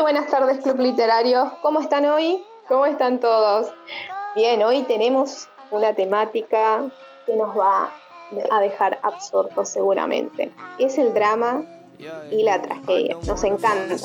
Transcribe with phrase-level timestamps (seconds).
[0.00, 1.52] Muy buenas tardes, Club Literario.
[1.60, 2.42] ¿Cómo están hoy?
[2.68, 3.70] ¿Cómo están todos?
[4.34, 6.90] Bien, hoy tenemos una temática
[7.26, 7.92] que nos va
[8.50, 10.54] a dejar absortos seguramente.
[10.78, 11.66] Es el drama
[12.30, 13.18] y la tragedia.
[13.26, 13.96] Nos encanta.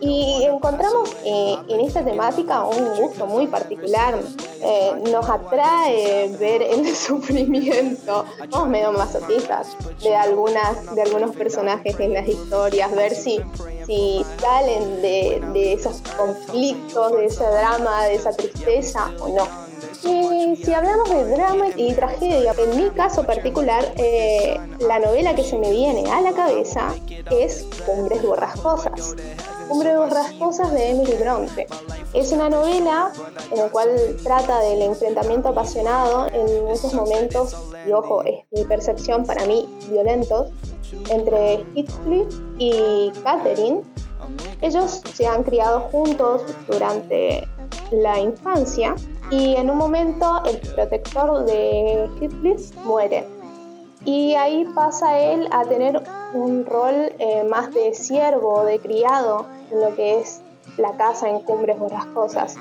[0.00, 4.18] Y encontramos eh, en esta temática un gusto muy particular.
[4.62, 12.14] Eh, nos atrae ver el sufrimiento, somos medio masoquistas, de, algunas, de algunos personajes en
[12.14, 13.40] las historias, ver si,
[13.86, 19.72] si salen de, de esos conflictos, de ese drama, de esa tristeza o no.
[20.04, 25.44] Y si hablamos de drama y tragedia, en mi caso particular, eh, la novela que
[25.44, 26.94] se me viene a la cabeza
[27.30, 29.14] es Cumbres Borrascosas.
[29.72, 31.66] Cumbres Borrascosas de Emily Bronte.
[32.12, 33.10] Es una novela
[33.50, 33.88] en la cual
[34.22, 37.56] trata del enfrentamiento apasionado en esos momentos,
[37.88, 40.50] y ojo, es mi percepción para mí, violentos,
[41.08, 43.80] entre Heathcliff y Catherine.
[44.60, 47.48] Ellos se han criado juntos durante
[47.92, 48.94] la infancia
[49.30, 53.26] y en un momento el protector de Heathcliff muere.
[54.04, 56.02] Y ahí pasa él a tener
[56.34, 60.42] un rol eh, más de siervo, de criado, en lo que es
[60.76, 62.56] la casa en Cumbres Borrascosas.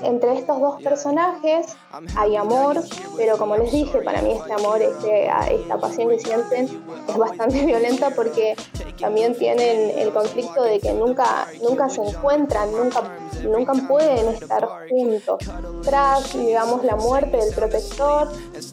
[0.00, 1.76] Entre estos dos personajes
[2.16, 2.80] hay amor,
[3.16, 7.64] pero como les dije, para mí este amor, este, esta pasión que sienten es bastante
[7.66, 8.54] violenta porque
[9.00, 13.02] también tienen el conflicto de que nunca, nunca se encuentran, nunca,
[13.42, 15.38] nunca pueden estar juntos.
[15.82, 18.28] Tras, digamos, la muerte del protector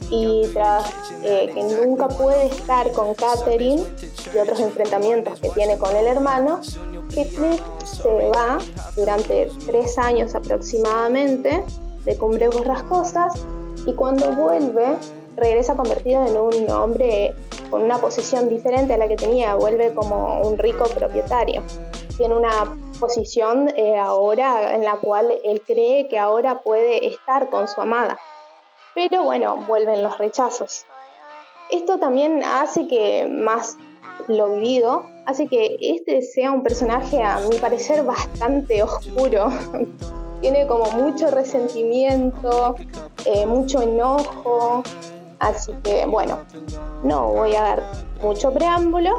[0.09, 0.91] y tras
[1.23, 3.83] eh, que nunca puede estar con Catherine
[4.33, 6.61] y otros enfrentamientos que tiene con el hermano,
[7.15, 8.57] Heathcliff se va
[8.95, 11.63] durante tres años aproximadamente
[12.03, 13.45] de Cumbre Borrascosas
[13.85, 14.97] y cuando vuelve
[15.37, 17.33] regresa convertido en un hombre
[17.69, 21.63] con una posición diferente a la que tenía, vuelve como un rico propietario.
[22.17, 27.67] Tiene una posición eh, ahora en la cual él cree que ahora puede estar con
[27.67, 28.17] su amada.
[28.93, 30.85] Pero bueno, vuelven los rechazos.
[31.69, 33.77] Esto también hace que más
[34.27, 39.49] lo vivido hace que este sea un personaje, a mi parecer, bastante oscuro.
[40.41, 42.75] Tiene como mucho resentimiento,
[43.25, 44.83] eh, mucho enojo.
[45.39, 46.39] Así que bueno,
[47.03, 47.83] no voy a dar
[48.21, 49.15] mucho preámbulo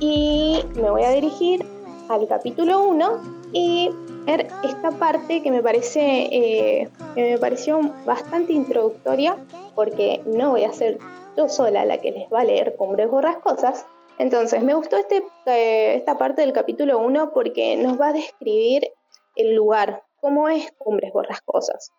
[0.00, 1.66] y me voy a dirigir
[2.08, 3.90] al capítulo 1 y
[4.26, 9.36] ver esta parte que me parece eh, que me pareció bastante introductoria
[9.74, 10.98] porque no voy a ser
[11.36, 13.86] yo sola la que les va a leer Cumbres Borrascosas,
[14.18, 18.90] entonces, me gustó este, eh, esta parte del capítulo 1 porque nos va a describir
[19.34, 21.92] el lugar, cómo es Cumbres Borrascosas.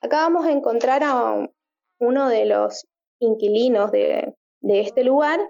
[0.00, 1.48] Acá vamos a encontrar a
[1.98, 2.86] uno de los
[3.18, 5.40] inquilinos de, este lugar,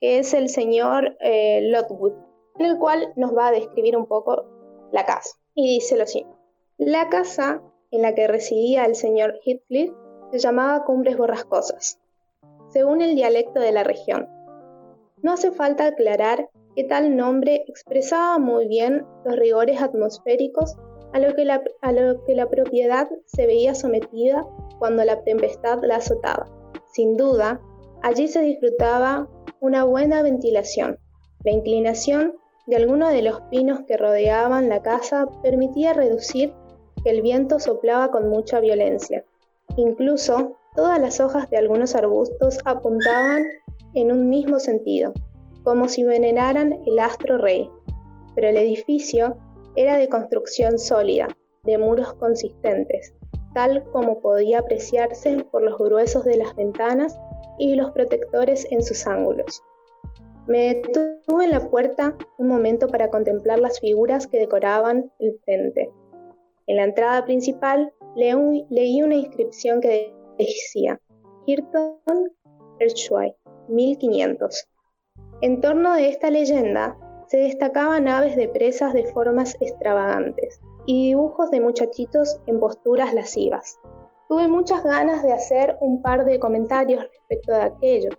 [0.00, 2.14] que es el señor eh, Lotwood,
[2.58, 4.44] en el cual nos va a describir un poco
[4.92, 5.36] la casa.
[5.54, 6.36] Y dice lo siguiente.
[6.76, 9.92] La casa en la que residía el señor Heathcliff
[10.32, 11.98] se llamaba Cumbres Borrascosas,
[12.68, 14.28] según el dialecto de la región
[15.22, 20.76] no hace falta aclarar que tal nombre expresaba muy bien los rigores atmosféricos
[21.12, 21.62] a lo, que la,
[22.26, 24.46] que la propiedad se veía sometida
[24.78, 26.46] cuando la tempestad la azotaba.
[26.92, 27.60] Sin duda,
[28.02, 29.28] allí se disfrutaba
[29.60, 30.98] una buena ventilación.
[31.44, 32.34] La inclinación
[32.66, 36.54] de algunos de los pinos que rodeaban la casa permitía reducir
[37.04, 39.24] que el viento soplaba con mucha violencia.
[39.76, 43.44] Incluso todas las hojas de algunos arbustos apuntaban
[43.94, 45.12] en un mismo sentido,
[45.64, 47.70] como si veneraran el astro rey.
[48.34, 49.36] Pero el edificio
[49.76, 51.28] era de construcción sólida,
[51.64, 53.14] de muros consistentes,
[53.54, 57.18] tal como podía apreciarse por los gruesos de las ventanas
[57.58, 59.62] y los protectores en sus ángulos.
[60.46, 65.90] Me detuve en la puerta un momento para contemplar las figuras que decoraban el frente.
[66.66, 71.00] En la entrada principal leí una inscripción que decía
[71.46, 72.32] Hirton
[72.80, 73.34] Erschway,
[73.68, 74.68] 1500.
[75.40, 76.96] En torno de esta leyenda
[77.28, 83.78] se destacaban aves de presas de formas extravagantes y dibujos de muchachitos en posturas lascivas.
[84.28, 88.10] Tuve muchas ganas de hacer un par de comentarios respecto de aquello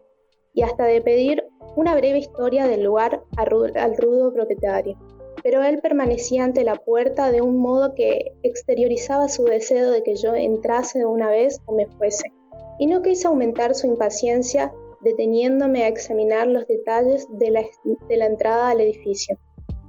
[0.54, 1.44] y hasta de pedir
[1.76, 4.98] una breve historia del lugar al rudo propietario.
[5.42, 10.16] Pero él permanecía ante la puerta de un modo que exteriorizaba su deseo de que
[10.16, 12.32] yo entrase de una vez o me fuese,
[12.80, 14.72] y no quise aumentar su impaciencia
[15.04, 19.38] deteniéndome a examinar los detalles de la, entrada al edificio.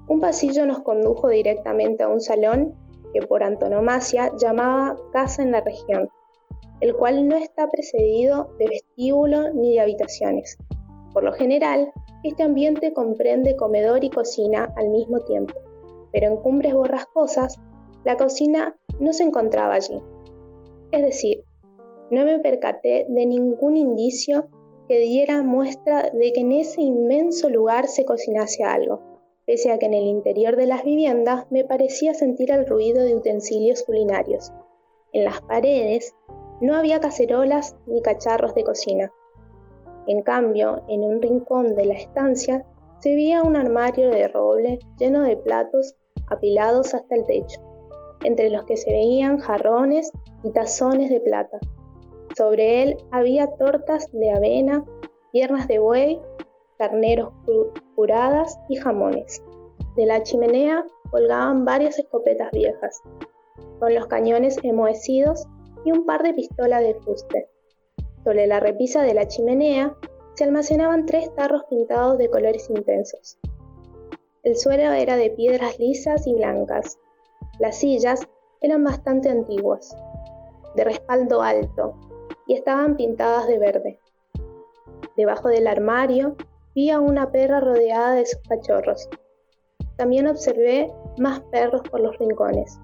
[0.08, 2.74] Un pasillo nos condujo directamente a un salón
[3.12, 6.10] que por antonomasia llamaba casa en la región,
[6.80, 10.58] el cual no está precedido de vestíbulo ni de habitaciones.
[11.12, 11.92] Por lo general,
[12.24, 15.54] este ambiente comprende comedor y cocina al mismo tiempo.
[16.12, 17.58] pero en cumbres borrascosas
[18.04, 20.00] la cocina no se encontraba allí.
[20.92, 21.42] Es decir,
[22.10, 24.48] no me percaté de ningún indicio
[24.88, 29.00] que diera muestra de que en ese inmenso lugar se cocinase algo,
[29.46, 33.14] pese a que en el interior de las viviendas me parecía sentir el ruido de
[33.14, 34.52] utensilios culinarios.
[35.12, 36.14] En las paredes
[36.60, 39.12] no había cacerolas ni cacharros de cocina.
[40.06, 42.66] En cambio, en un rincón de la estancia
[43.00, 45.94] se veía un armario de roble lleno de platos
[46.28, 47.60] apilados hasta el techo,
[48.22, 50.10] entre los que se veían jarrones
[50.42, 51.58] y tazones de plata.
[52.36, 54.84] Sobre él había tortas de avena,
[55.30, 56.20] piernas de buey,
[56.78, 57.32] carneros
[57.94, 59.42] curadas y jamones.
[59.96, 63.00] De la chimenea colgaban varias escopetas viejas,
[63.78, 65.46] con los cañones enmohecidos
[65.84, 67.48] y un par de pistolas de fuste.
[68.24, 69.96] Sobre la repisa de la chimenea
[70.34, 73.38] se almacenaban tres tarros pintados de colores intensos.
[74.42, 76.98] El suelo era de piedras lisas y blancas.
[77.60, 78.26] Las sillas
[78.60, 79.96] eran bastante antiguas,
[80.74, 81.94] de respaldo alto,
[82.46, 83.98] y estaban pintadas de verde.
[85.16, 86.36] Debajo del armario
[86.74, 89.08] vi a una perra rodeada de sus cachorros.
[89.96, 92.78] También observé más perros por los rincones.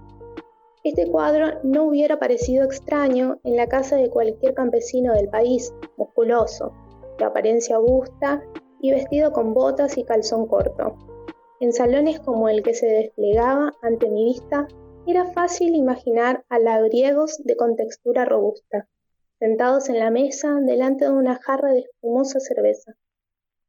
[0.85, 6.73] Este cuadro no hubiera parecido extraño en la casa de cualquier campesino del país, musculoso,
[7.19, 8.43] de apariencia augusta
[8.81, 10.97] y vestido con botas y calzón corto.
[11.61, 14.67] En salones como el que se desplegaba ante mi vista,
[15.07, 18.89] era fácil imaginar a labriegos de contextura robusta,
[19.41, 22.95] sentados en la mesa delante de una jarra de espumosa cerveza.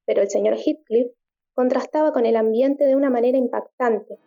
[0.06, 1.14] Pero el señor Heathcliff
[1.56, 4.20] contrastaba con el ambiente de una manera impactante.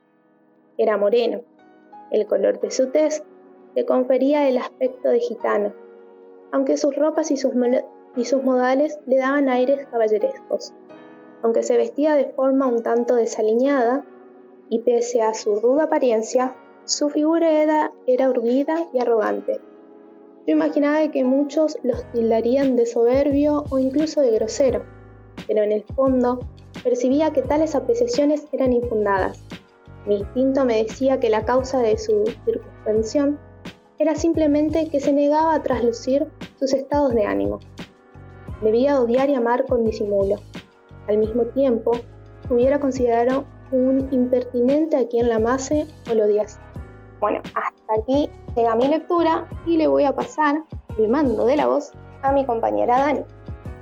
[0.78, 1.42] Era moreno.
[2.10, 3.22] El color de su tez
[3.74, 5.74] le confería el aspecto de gitano,
[6.50, 7.54] aunque sus ropas y sus,
[8.42, 10.72] modales le daban aires caballerescos.
[11.42, 14.06] Aunque se vestía de forma un tanto desaliñada,
[14.70, 18.32] y pese a su ruda apariencia, su figura era, era
[18.92, 19.60] y arrogante.
[20.46, 24.84] Yo imaginaba que muchos los tildarían de soberbio o incluso de grosero,
[25.46, 26.40] pero en el fondo
[26.82, 29.42] percibía que tales apreciaciones eran infundadas.
[30.06, 33.38] Mi instinto me decía que la causa de su circunvención
[33.98, 36.26] era simplemente que se negaba a traslucir
[36.58, 37.60] sus estados de ánimo.
[38.60, 40.36] Debía odiar y amar con disimulo.
[41.08, 41.92] Al mismo tiempo,
[42.50, 46.60] hubiera considerado un impertinente a quien la amase o lo odiase.
[47.18, 50.62] Bueno, hasta aquí llega mi lectura y le voy a pasar
[50.98, 51.92] el mando de la voz
[52.22, 53.20] a mi compañera Dani.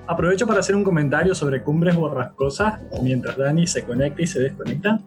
[0.07, 5.01] Aprovecho para hacer un comentario sobre Cumbres Borrascosas mientras Dani se conecta y se desconecta.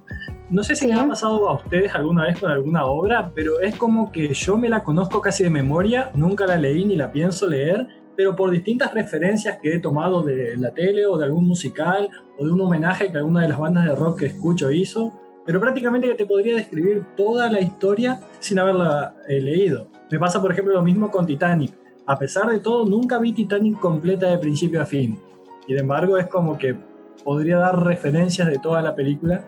[0.49, 3.75] No sé si les ha pasado a ustedes alguna vez con alguna obra, pero es
[3.75, 7.47] como que yo me la conozco casi de memoria, nunca la leí ni la pienso
[7.47, 12.09] leer, pero por distintas referencias que he tomado de la tele o de algún musical
[12.37, 15.11] o de un homenaje que alguna de las bandas de rock que escucho hizo,
[15.45, 19.87] pero prácticamente te podría describir toda la historia sin haberla eh, leído.
[20.09, 21.73] Me pasa, por ejemplo, lo mismo con Titanic.
[22.07, 25.19] A pesar de todo, nunca vi Titanic completa de principio a fin.
[25.67, 26.75] Sin embargo, es como que
[27.23, 29.45] podría dar referencias de toda la película.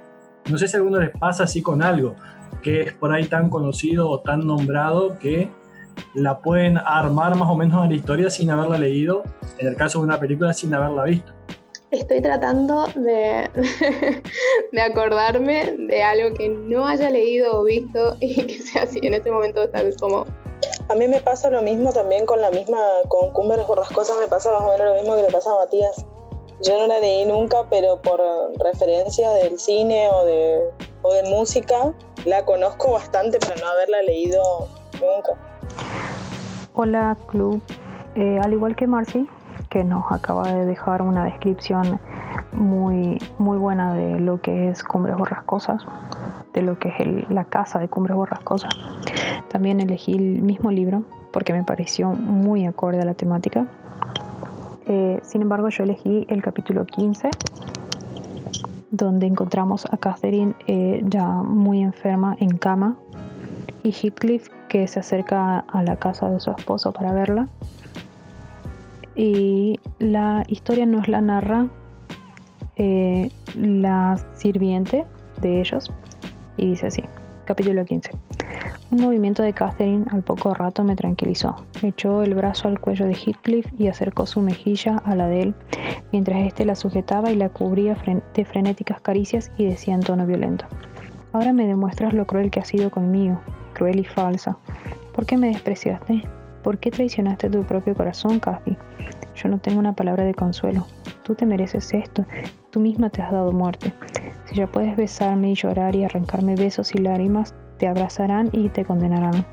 [0.50, 2.16] No sé si a alguno les pasa así con algo,
[2.62, 5.50] que es por ahí tan conocido o tan nombrado que
[6.14, 9.24] la pueden armar más o menos en la historia sin haberla leído,
[9.58, 11.34] en el caso de una película sin haberla visto.
[11.92, 13.50] Estoy tratando de,
[14.74, 19.00] de acordarme de algo que no haya leído o visto y que sea así.
[19.02, 20.26] En este momento está como...
[20.90, 24.52] A mí me pasa lo mismo también con la misma, con Cumbres Borrascosas me pasa
[24.52, 26.06] más o menos lo mismo que le pasa a Matías.
[26.62, 28.20] Yo no la leí nunca, pero por
[28.60, 30.64] referencia del cine o de,
[31.04, 31.94] o de música,
[32.26, 35.34] la conozco bastante, pero no haberla leído nunca.
[36.74, 37.62] Hola, Club.
[38.16, 39.28] Eh, al igual que Marcy,
[39.70, 42.00] que nos acaba de dejar una descripción
[42.52, 45.84] muy, muy buena de lo que es Cumbres Borrascosas,
[46.54, 48.74] de lo que es la casa de Cumbres Borrascosas.
[49.50, 53.68] También elegí el mismo libro porque me pareció muy acorde a la temática.
[54.86, 57.30] Eh, sin embargo, yo elegí el capítulo 15,
[58.92, 62.96] donde encontramos a Catherine eh, ya muy enferma en cama
[63.84, 67.48] y Heathcliff que se acerca a la casa de su esposo para verla
[69.18, 71.68] y la historia nos la narra
[72.76, 75.06] eh, la sirviente
[75.42, 75.92] de ellos
[76.56, 77.04] y dice así,
[77.46, 78.12] capítulo 15.
[78.92, 81.56] Un movimiento de Catherine al poco rato me tranquilizó.
[81.82, 85.56] Echó el brazo al cuello de Heathcliff y acercó su mejilla a la de él,
[86.12, 87.98] mientras éste la sujetaba y la cubría
[88.34, 90.66] de frenéticas caricias y decía en tono violento.
[91.34, 93.42] Ahora me demuestras lo cruel que has sido conmigo,
[93.74, 94.58] cruel y falsa.
[95.14, 96.24] ¿Por qué me despreciaste?
[96.68, 98.76] ¿Por qué traicionaste tu propio corazón, Cathy?
[99.38, 100.86] Yo no tengo una palabra de consuelo.
[101.24, 102.26] tú te mereces esto,
[102.72, 103.94] tú misma te has dado muerte.
[104.44, 108.84] Si ya puedes besarme y llorar y arrancarme besos y lágrimas, te abrazarán y te
[108.84, 109.46] condenarán.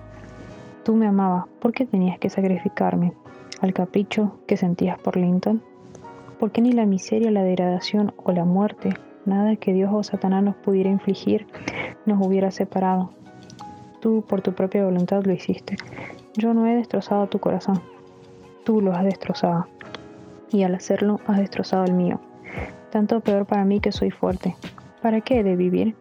[0.83, 3.13] Tú me amabas, ¿por qué tenías que sacrificarme?
[3.61, 5.63] ¿Al capricho que sentías por Linton?
[6.41, 8.93] ¿Por qué ni la miseria, la degradación o la muerte,
[9.25, 11.47] nada que Dios o Satanás nos pudiera infligir,
[12.07, 13.13] nos hubiera separado?
[14.01, 15.77] Tú por tu propia voluntad lo hiciste.
[16.37, 17.81] Yo no he destrozado tu corazón.
[18.65, 19.67] Tú lo has destrozado.
[20.51, 22.21] Y al hacerlo has destrozado el mío.
[22.91, 24.57] Tanto peor para mí que soy fuerte.
[25.01, 25.95] ¿Para qué he de vivir?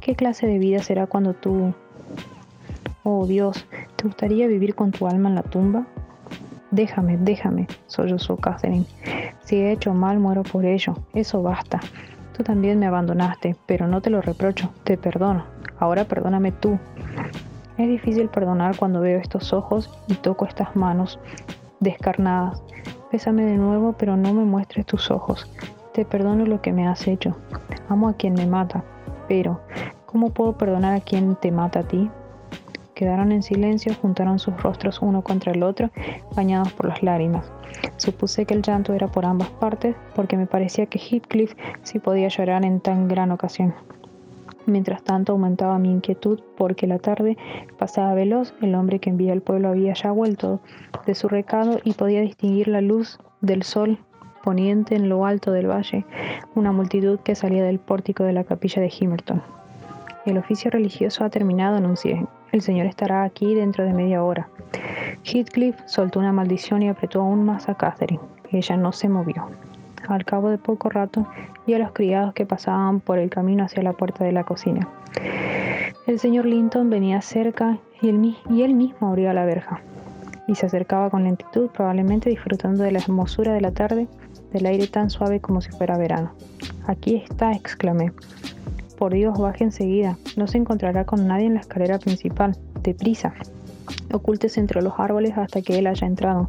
[0.00, 1.74] ¿Qué clase de vida será cuando tú...
[3.02, 3.66] Oh Dios,
[3.96, 5.86] ¿te gustaría vivir con tu alma en la tumba?
[6.70, 8.86] Déjame, déjame, sollozó Catherine.
[9.44, 10.94] Si he hecho mal, muero por ello.
[11.14, 11.80] Eso basta.
[12.36, 15.44] Tú también me abandonaste, pero no te lo reprocho, te perdono.
[15.78, 16.78] Ahora perdóname tú.
[17.76, 21.18] Es difícil perdonar cuando veo estos ojos y toco estas manos
[21.80, 22.62] descarnadas.
[23.10, 25.50] Pésame de nuevo, pero no me muestres tus ojos.
[25.92, 27.36] Te perdono lo que me has hecho.
[27.88, 28.84] Amo a quien me mata,
[29.26, 29.60] pero
[30.06, 32.08] ¿cómo puedo perdonar a quien te mata a ti?
[32.94, 35.90] Quedaron en silencio, juntaron sus rostros uno contra el otro,
[36.36, 37.50] bañados por las lágrimas.
[37.96, 42.28] Supuse que el llanto era por ambas partes, porque me parecía que Heathcliff sí podía
[42.28, 43.74] llorar en tan gran ocasión.
[44.66, 47.36] Mientras tanto aumentaba mi inquietud porque la tarde
[47.78, 50.60] pasaba veloz, el hombre que envía al pueblo había ya vuelto
[51.06, 53.98] de su recado y podía distinguir la luz del sol
[54.42, 56.04] poniente en lo alto del valle,
[56.54, 59.42] una multitud que salía del pórtico de la capilla de Himerton.
[60.26, 62.26] El oficio religioso ha terminado, anuncié.
[62.52, 64.48] El Señor estará aquí dentro de media hora.
[65.24, 68.22] Heathcliff soltó una maldición y apretó aún más a Catherine.
[68.50, 69.48] Ella no se movió.
[70.08, 71.26] Al cabo de poco rato
[71.66, 74.88] vi a los criados que pasaban por el camino hacia la puerta de la cocina.
[76.06, 79.80] El señor Linton venía cerca y él, y él mismo abría la verja.
[80.46, 84.06] Y se acercaba con lentitud, probablemente disfrutando de la hermosura de la tarde,
[84.52, 86.32] del aire tan suave como si fuera verano.
[86.86, 88.12] Aquí está, exclamé.
[88.98, 90.18] Por Dios, baje enseguida.
[90.36, 92.56] No se encontrará con nadie en la escalera principal.
[92.82, 93.32] Deprisa.
[94.12, 96.48] Ocúltese entre los árboles hasta que él haya entrado.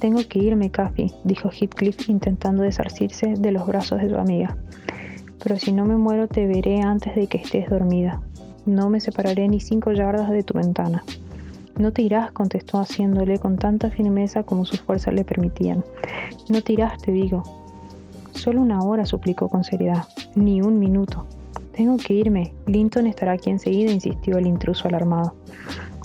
[0.00, 4.56] Tengo que irme, Cathy, dijo Heathcliff intentando desarcirse de los brazos de su amiga.
[5.42, 8.20] Pero si no me muero te veré antes de que estés dormida.
[8.64, 11.02] No me separaré ni cinco yardas de tu ventana.
[11.78, 15.84] No te irás, contestó haciéndole con tanta firmeza como sus fuerzas le permitían.
[16.48, 17.42] No te irás, te digo.
[18.32, 20.04] Solo una hora, suplicó con seriedad.
[20.36, 21.26] Ni un minuto.
[21.72, 22.52] Tengo que irme.
[22.66, 25.34] Linton estará aquí enseguida, insistió el intruso alarmado.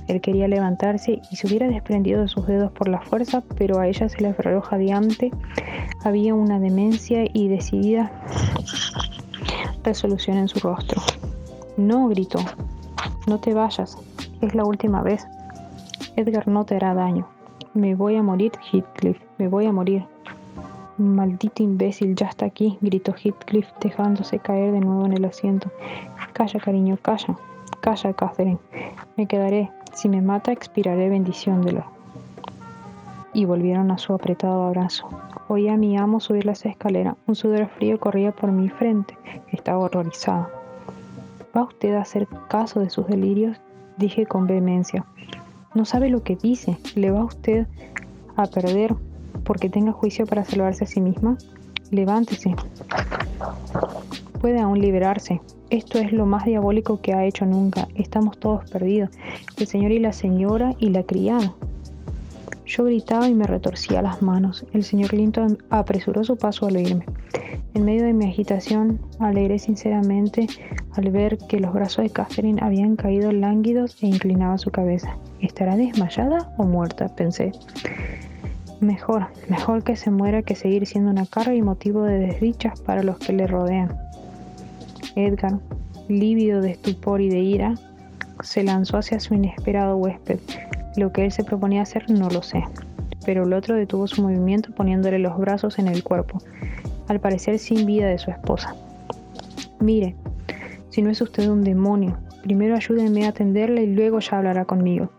[0.08, 3.88] Él quería levantarse y se hubiera desprendido de sus dedos por la fuerza, pero a
[3.88, 5.32] ella se le aferró jadeante.
[6.04, 8.12] Había una demencia y decidida
[9.84, 11.02] resolución en su rostro.
[11.78, 12.40] No, gritó.
[13.28, 13.98] No te vayas.
[14.42, 15.26] Es la última vez.
[16.16, 17.28] Edgar no te hará daño.
[17.74, 19.18] Me voy a morir, Heathcliff.
[19.38, 20.06] Me voy a morir.
[20.98, 25.72] Maldito imbécil, ya está aquí, gritó Heathcliff, dejándose caer de nuevo en el asiento.
[26.34, 27.36] Calla, cariño, calla.
[27.84, 28.60] Calla, Catherine.
[29.18, 29.70] Me quedaré.
[29.92, 31.84] Si me mata, expiraré bendicióndolo.
[33.34, 35.10] Y volvieron a su apretado abrazo.
[35.50, 37.18] Oí a mi amo subir las escaleras.
[37.28, 39.18] Un sudor frío corría por mi frente.
[39.52, 40.50] Estaba horrorizada.
[41.56, 43.58] ¿Va usted a hacer caso de sus delirios?
[43.98, 45.06] Dije con vehemencia.
[45.74, 46.78] No sabe lo que dice.
[46.96, 47.68] ¿Le va usted
[48.38, 48.96] a perder
[49.44, 51.38] porque tenga juicio para salvarse a sí misma?
[51.92, 52.56] Levántese.
[54.44, 55.40] Puede aún liberarse.
[55.70, 57.88] Esto es lo más diabólico que ha hecho nunca.
[57.96, 59.10] Estamos todos perdidos.
[59.56, 61.54] El señor y la señora y la criada.
[62.66, 64.66] Yo gritaba y me retorcía las manos.
[64.74, 67.06] El señor Linton apresuró su paso al oírme.
[67.74, 70.48] En medio de mi agitación, alegré sinceramente
[70.92, 75.16] al ver que los brazos de Catherine habían caído lánguidos e inclinaba su cabeza.
[75.40, 77.08] ¿Estará desmayada o muerta?
[77.16, 77.54] pensé.
[78.82, 83.04] Mejor, mejor que se muera que seguir siendo una carga y motivo de desdichas para
[83.04, 83.98] los que le rodean.
[85.16, 85.60] Edgar,
[86.08, 87.76] lívido de estupor y de ira,
[88.42, 90.40] se lanzó hacia su inesperado huésped.
[90.98, 92.64] Lo que él se proponía hacer no lo sé,
[93.26, 96.40] pero el otro detuvo su movimiento poniéndole los brazos en el cuerpo,
[97.08, 98.76] al parecer sin vida de su esposa.
[99.80, 100.16] Mire,
[100.90, 105.10] si no es usted un demonio, primero ayúdenme a atenderle y luego ya hablará conmigo.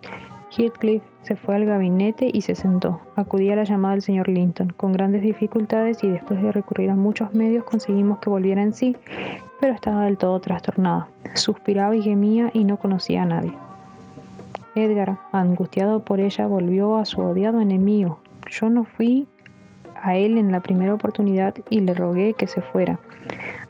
[0.57, 3.01] Heathcliff se fue al gabinete y se sentó.
[3.17, 6.95] Acudí a la llamada del señor Linton con grandes dificultades y después de recurrir a
[6.95, 8.97] muchos medios conseguimos que volviera en sí,
[9.65, 11.09] pero estaba del todo trastornada.
[11.33, 13.55] Suspiraba y gemía y no conocía a nadie.
[14.75, 18.19] Edgar, angustiado por ella, volvió a su odiado enemigo.
[18.51, 19.27] Yo no fui
[20.03, 22.99] a él en la primera oportunidad y le rogué que se fuera,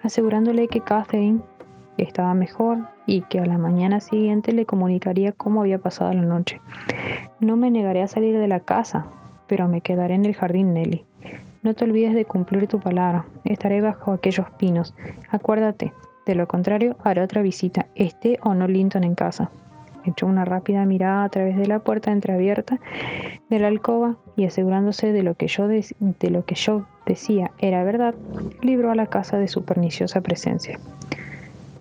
[0.02, 1.38] asegurándole que Catherine
[1.96, 6.60] estaba mejor y que a la mañana siguiente le comunicaría cómo había pasado la noche.
[7.38, 9.06] No me negaré a salir de la casa,
[9.46, 11.04] pero me quedaré en el jardín, Nelly.
[11.64, 13.24] No te olvides de cumplir tu palabra.
[13.42, 14.94] Estaré bajo aquellos pinos.
[15.30, 15.94] Acuérdate,
[16.26, 19.50] de lo contrario, haré otra visita, esté o no Linton en casa.
[20.04, 22.78] Echó una rápida mirada a través de la puerta entreabierta
[23.48, 25.86] de la alcoba y asegurándose de lo que yo, de,
[26.28, 28.14] lo que yo decía era verdad,
[28.60, 30.78] libró a la casa de su perniciosa presencia.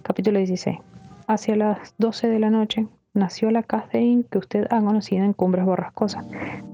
[0.01, 0.77] Capítulo 16.
[1.27, 5.65] Hacia las 12 de la noche nació la Catherine que usted ha conocido en Cumbres
[5.65, 6.25] Borrascosas,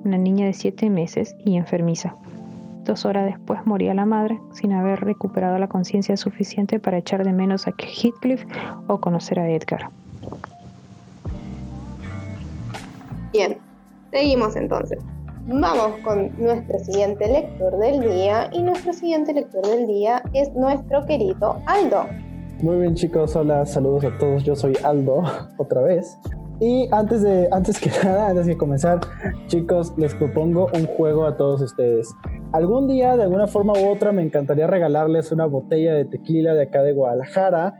[0.05, 2.15] una niña de 7 meses y enfermiza.
[2.89, 7.31] Dos horas después moría la madre, sin haber recuperado la conciencia suficiente para echar de
[7.31, 8.43] menos a Heathcliff
[8.87, 9.91] o conocer a Edgar.
[13.31, 13.59] Bien,
[14.09, 14.97] seguimos entonces.
[15.45, 21.05] Vamos con nuestro siguiente lector del día y nuestro siguiente lector del día es nuestro
[21.05, 22.07] querido Aldo.
[22.63, 25.21] Muy bien chicos, hola, saludos a todos, yo soy Aldo
[25.59, 26.17] otra vez.
[26.59, 28.99] Y antes de antes que nada, antes de comenzar,
[29.47, 32.13] chicos, les propongo un juego a todos ustedes.
[32.51, 36.63] Algún día, de alguna forma u otra, me encantaría regalarles una botella de tequila de
[36.63, 37.75] acá de Guadalajara.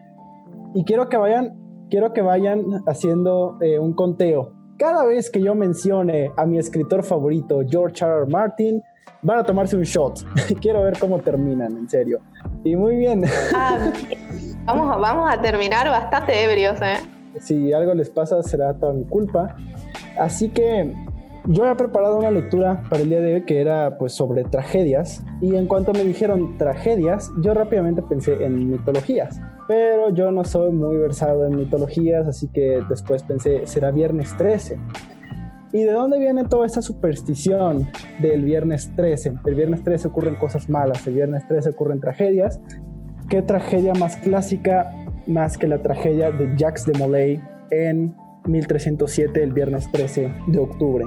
[0.73, 1.57] Y quiero que vayan,
[1.89, 7.03] quiero que vayan haciendo eh, un conteo cada vez que yo mencione a mi escritor
[7.03, 8.21] favorito, George R.
[8.21, 8.25] R.
[8.27, 8.81] Martin,
[9.21, 10.25] van a tomarse un shot.
[10.61, 12.21] Quiero ver cómo terminan, en serio.
[12.63, 13.25] Y muy bien.
[13.53, 13.91] Ah,
[14.65, 16.97] vamos, a, vamos a terminar bastante ebrios, ¿eh?
[17.39, 19.55] Si algo les pasa, será toda mi culpa.
[20.19, 20.93] Así que
[21.45, 25.23] yo he preparado una lectura para el día de hoy que era pues sobre tragedias.
[25.41, 30.71] Y en cuanto me dijeron tragedias, yo rápidamente pensé en mitologías pero yo no soy
[30.71, 34.79] muy versado en mitologías, así que después pensé, será viernes 13.
[35.71, 37.87] ¿Y de dónde viene toda esta superstición
[38.19, 39.33] del viernes 13?
[39.45, 42.59] El viernes 13 ocurren cosas malas, el viernes 13 ocurren tragedias.
[43.29, 44.89] ¿Qué tragedia más clásica
[45.29, 51.05] más que la tragedia de Jacques de Molay en 1307, el viernes 13 de octubre?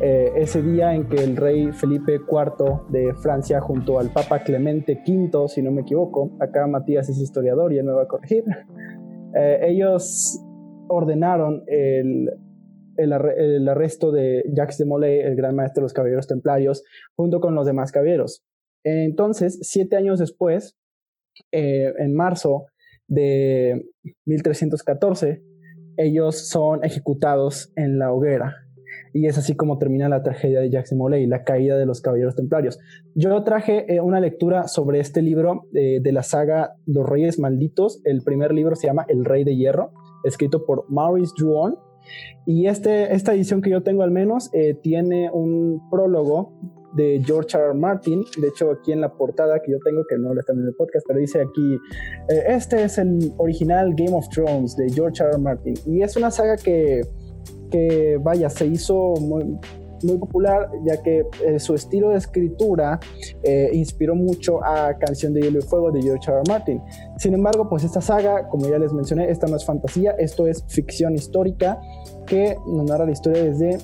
[0.00, 5.00] Eh, ese día en que el rey Felipe IV de Francia junto al Papa Clemente
[5.06, 8.44] V, si no me equivoco, acá Matías es historiador y él me va a corregir,
[9.36, 10.40] eh, ellos
[10.88, 12.30] ordenaron el,
[12.96, 16.82] el, arresto de Jacques de Molay, el gran maestro de los caballeros templarios,
[17.14, 18.44] junto con los demás caballeros.
[18.84, 20.76] Entonces, siete años después,
[21.52, 22.66] eh, en marzo
[23.12, 23.84] de
[24.24, 25.42] 1314,
[25.96, 28.56] ellos son ejecutados en la hoguera
[29.12, 32.34] y es así como termina la tragedia de Jackson Molay, la caída de los caballeros
[32.34, 32.78] templarios.
[33.14, 38.00] Yo traje eh, una lectura sobre este libro eh, de la saga Los Reyes Malditos.
[38.04, 39.92] El primer libro se llama El Rey de Hierro,
[40.24, 41.76] escrito por Maurice Druon.
[42.46, 46.52] Y este, esta edición que yo tengo al menos eh, tiene un prólogo
[46.94, 47.74] de George R.
[47.74, 48.24] Martin.
[48.38, 50.74] De hecho, aquí en la portada que yo tengo, que no lo están en el
[50.74, 51.78] podcast, pero dice aquí,
[52.28, 55.30] este es el original Game of Thrones de George R.
[55.32, 55.38] R.
[55.38, 55.74] Martin.
[55.86, 57.02] Y es una saga que
[57.72, 59.58] que, vaya, se hizo muy,
[60.04, 63.00] muy popular, ya que eh, su estilo de escritura
[63.42, 66.38] eh, inspiró mucho a Canción de Hielo y Fuego de George R.
[66.38, 66.42] R.
[66.48, 66.80] Martin.
[67.16, 70.64] Sin embargo, pues esta saga, como ya les mencioné, esta no es fantasía, esto es
[70.68, 71.80] ficción histórica
[72.26, 73.78] que nos narra la historia desde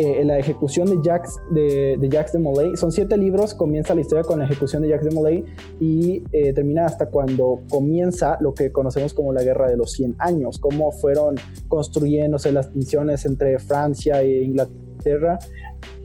[0.00, 2.74] eh, la ejecución de Jacques de, de, Jacques de Molay.
[2.74, 5.44] Son siete libros, comienza la historia con la ejecución de Jacques de Molay
[5.78, 10.16] y eh, termina hasta cuando comienza lo que conocemos como la Guerra de los 100
[10.18, 11.36] años, cómo fueron
[11.68, 15.38] construyéndose las tensiones entre Francia e Inglaterra,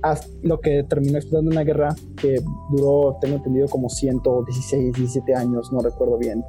[0.02, 5.72] hasta lo que terminó explotando una guerra que duró, tengo entendido, como 116, 17 años,
[5.72, 6.44] no recuerdo bien.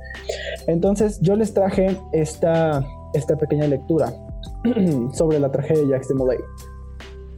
[0.66, 4.12] Entonces yo les traje esta, esta pequeña lectura
[5.12, 6.38] sobre la tragedia de Jacques de Molay.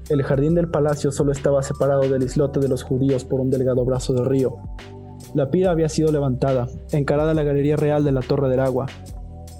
[0.08, 3.84] El jardín del palacio solo estaba separado del islote de los judíos por un delgado
[3.84, 4.56] brazo de río.
[5.34, 8.86] La pira había sido levantada, encarada a la galería real de la Torre del Agua.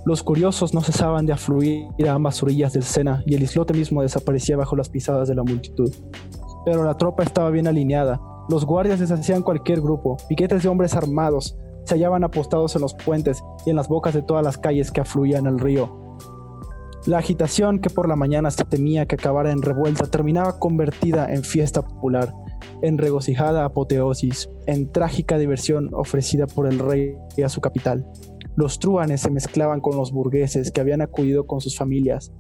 [0.07, 4.01] Los curiosos no cesaban de afluir a ambas orillas del Sena y el islote mismo
[4.01, 5.93] desaparecía bajo las pisadas de la multitud.
[6.65, 8.19] Pero la tropa estaba bien alineada.
[8.49, 10.17] Los guardias deshacían cualquier grupo.
[10.31, 14.23] Piquetes de hombres armados se hallaban apostados en los puentes y en las bocas de
[14.23, 16.08] todas las calles que afluían al río.
[17.09, 21.43] La agitación que por la mañana se temía que acabara en revuelta terminaba convertida en
[21.43, 22.35] fiesta popular,
[22.83, 28.07] en regocijada apoteosis, en trágica diversión ofrecida por el rey a su capital.
[28.57, 32.31] Los truanes se mezclaban con los burgueses que habían acudido con sus familias.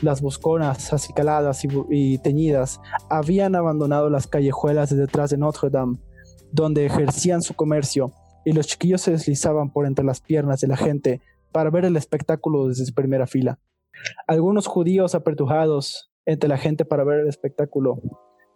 [0.00, 5.98] Las bosconas, acicaladas y, y teñidas, habían abandonado las callejuelas de detrás de Notre Dame,
[6.52, 8.12] donde ejercían su comercio,
[8.44, 11.96] y los chiquillos se deslizaban por entre las piernas de la gente para ver el
[11.96, 13.58] espectáculo desde su primera fila.
[14.26, 18.00] Algunos judíos apertujados entre la gente para ver el espectáculo.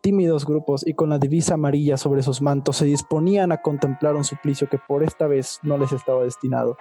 [0.00, 4.24] Tímidos grupos y con la divisa amarilla sobre sus mantos se disponían a contemplar un
[4.24, 6.76] suplicio que por esta vez no les estaba destinado.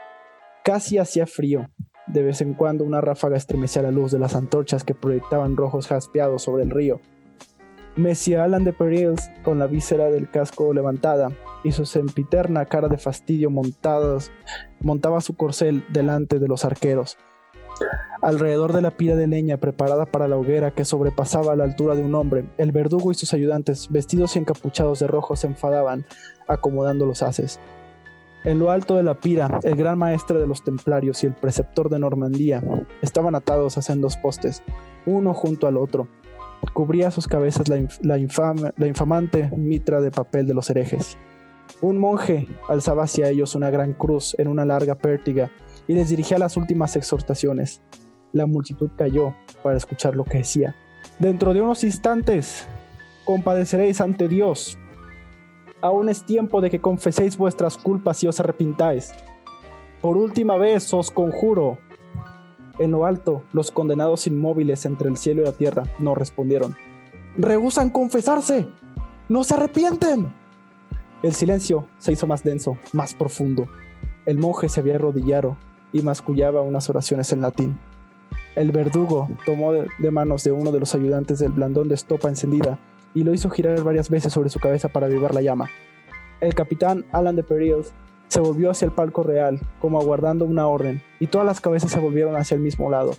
[0.64, 1.70] Casi hacía frío.
[2.08, 5.88] De vez en cuando una ráfaga estremecía la luz de las antorchas que proyectaban rojos
[5.88, 7.02] jaspeados sobre el río.
[7.98, 11.32] Messi Alan de Perils, con la víscera del casco levantada
[11.64, 14.32] y su sempiterna cara de fastidio montados,
[14.80, 17.18] montaba su corcel delante de los arqueros.
[18.22, 22.04] Alrededor de la pira de leña preparada para la hoguera que sobrepasaba la altura de
[22.04, 26.06] un hombre, el verdugo y sus ayudantes, vestidos y encapuchados de rojo, se enfadaban,
[26.48, 27.60] acomodando los haces.
[28.44, 31.90] En lo alto de la pira, el gran maestre de los templarios y el preceptor
[31.90, 32.64] de Normandía
[33.02, 34.64] estaban atados a sendos postes,
[35.06, 36.08] uno junto al otro.
[36.74, 41.18] Cubría sus cabezas la, la infamante mitra de papel de los herejes.
[41.82, 45.52] Un monje alzaba hacia ellos una gran cruz en una larga pértiga
[45.88, 47.82] y les dirigía las últimas exhortaciones.
[48.34, 50.76] La multitud cayó para escuchar lo que decía.
[51.20, 52.68] Dentro de unos instantes
[53.26, 54.78] compadeceréis ante Dios.
[55.82, 59.14] Aún es tiempo de que confeséis vuestras culpas y os arrepintáis.
[60.02, 61.78] Por última vez os conjuro.
[62.80, 66.76] En lo alto, los condenados inmóviles entre el cielo y la tierra no respondieron.
[67.38, 68.68] ¡Rehusan confesarse!
[69.30, 70.34] ¡No se arrepienten!
[71.24, 73.68] El silencio se hizo más denso, más profundo.
[74.26, 75.58] El monje se había arrodillado
[75.94, 77.80] y mascullaba unas oraciones en latín.
[78.56, 82.80] El verdugo tomó de manos de uno de los ayudantes del blandón de estopa encendida
[83.14, 85.70] y lo hizo girar varias veces sobre su cabeza para avivar la llama.
[86.40, 87.94] El capitán Alan de Perils
[88.28, 92.00] se volvió hacia el palco real, como aguardando una orden, y todas las cabezas se
[92.00, 93.14] volvieron hacia el mismo lado.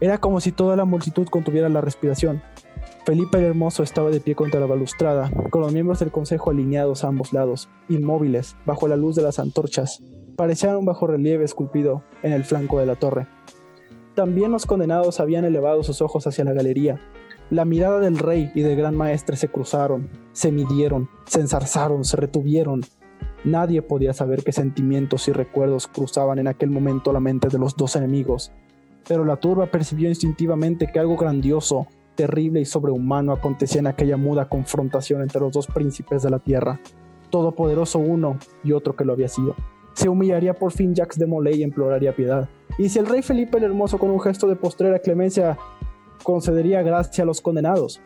[0.00, 2.42] Era como si toda la multitud contuviera la respiración.
[3.04, 7.02] Felipe el Hermoso estaba de pie contra la balustrada, con los miembros del consejo alineados
[7.02, 10.02] a ambos lados, inmóviles, bajo la luz de las antorchas,
[10.40, 13.26] parecían un bajo relieve esculpido en el flanco de la torre.
[14.14, 16.98] También los condenados habían elevado sus ojos hacia la galería.
[17.50, 22.16] La mirada del rey y del gran maestre se cruzaron, se midieron, se enzarzaron, se
[22.16, 22.80] retuvieron.
[23.44, 27.76] Nadie podía saber qué sentimientos y recuerdos cruzaban en aquel momento la mente de los
[27.76, 28.50] dos enemigos,
[29.06, 34.48] pero la turba percibió instintivamente que algo grandioso, terrible y sobrehumano acontecía en aquella muda
[34.48, 36.80] confrontación entre los dos príncipes de la tierra,
[37.28, 39.54] todopoderoso uno y otro que lo había sido
[39.94, 42.48] se humillaría por fin Jacques de Molay y imploraría piedad.
[42.78, 45.58] Y si el rey Felipe el Hermoso con un gesto de postrera clemencia
[46.22, 48.00] concedería gracia a los condenados.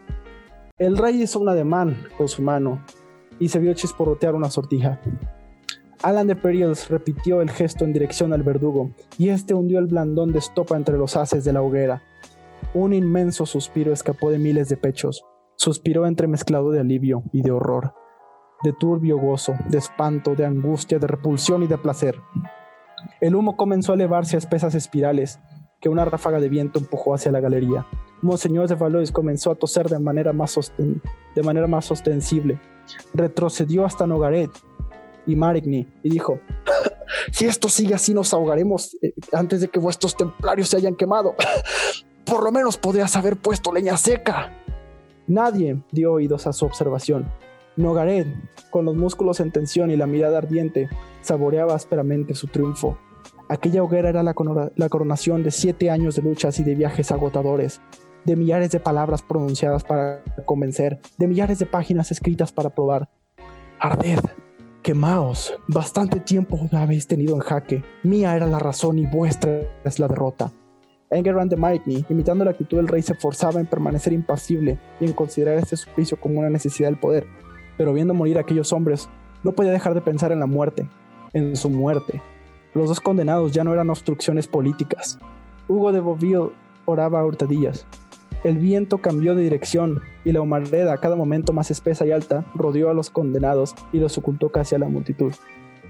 [0.78, 2.84] El rey hizo un ademán con su mano
[3.38, 5.00] y se vio chisporrotear una sortija.
[6.02, 10.32] Alan de Perils repitió el gesto en dirección al verdugo y este hundió el blandón
[10.32, 12.02] de estopa entre los haces de la hoguera.
[12.74, 15.24] Un inmenso suspiro escapó de miles de pechos.
[15.56, 17.94] Suspiró entremezclado de alivio y de horror
[18.64, 22.18] de turbio gozo, de espanto, de angustia, de repulsión y de placer.
[23.20, 25.38] El humo comenzó a elevarse a espesas espirales
[25.80, 27.86] que una ráfaga de viento empujó hacia la galería.
[28.22, 30.58] Monseñor de Valois comenzó a toser de manera más,
[31.68, 32.58] más ostensible.
[33.12, 34.50] Retrocedió hasta Nogaret
[35.26, 36.40] y Marigny y dijo:
[37.32, 41.34] Si esto sigue así, nos ahogaremos eh, antes de que vuestros templarios se hayan quemado.
[42.24, 44.50] Por lo menos podrías haber puesto leña seca.
[45.26, 47.30] Nadie dio oídos a su observación.
[47.76, 48.28] Nogaret,
[48.70, 50.88] con los músculos en tensión y la mirada ardiente,
[51.22, 52.98] saboreaba ásperamente su triunfo.
[53.48, 57.80] Aquella hoguera era la, coronación de siete años de luchas y de viajes agotadores,
[58.24, 63.10] de millares de palabras pronunciadas para convencer, de millares de páginas escritas para probar.
[63.78, 64.20] Arded,
[64.82, 67.84] quemaos, bastante tiempo habéis tenido en jaque.
[68.02, 70.52] Mía era la razón y vuestra es la derrota.
[71.10, 75.12] Engerrand de Maitney, imitando la actitud del rey, se forzaba en permanecer impasible y en
[75.12, 77.26] considerar este suplicio como una necesidad del poder
[77.76, 79.08] pero viendo morir a aquellos hombres,
[79.42, 80.88] no podía dejar de pensar en la muerte,
[81.32, 82.22] en su muerte.
[82.74, 85.18] Los dos condenados ya no eran obstrucciones políticas.
[85.68, 86.50] Hugo de Beauville
[86.86, 87.86] oraba a hurtadillas.
[88.42, 92.90] El viento cambió de dirección y la humareda, cada momento más espesa y alta, rodeó
[92.90, 95.32] a los condenados y los ocultó casi a la multitud.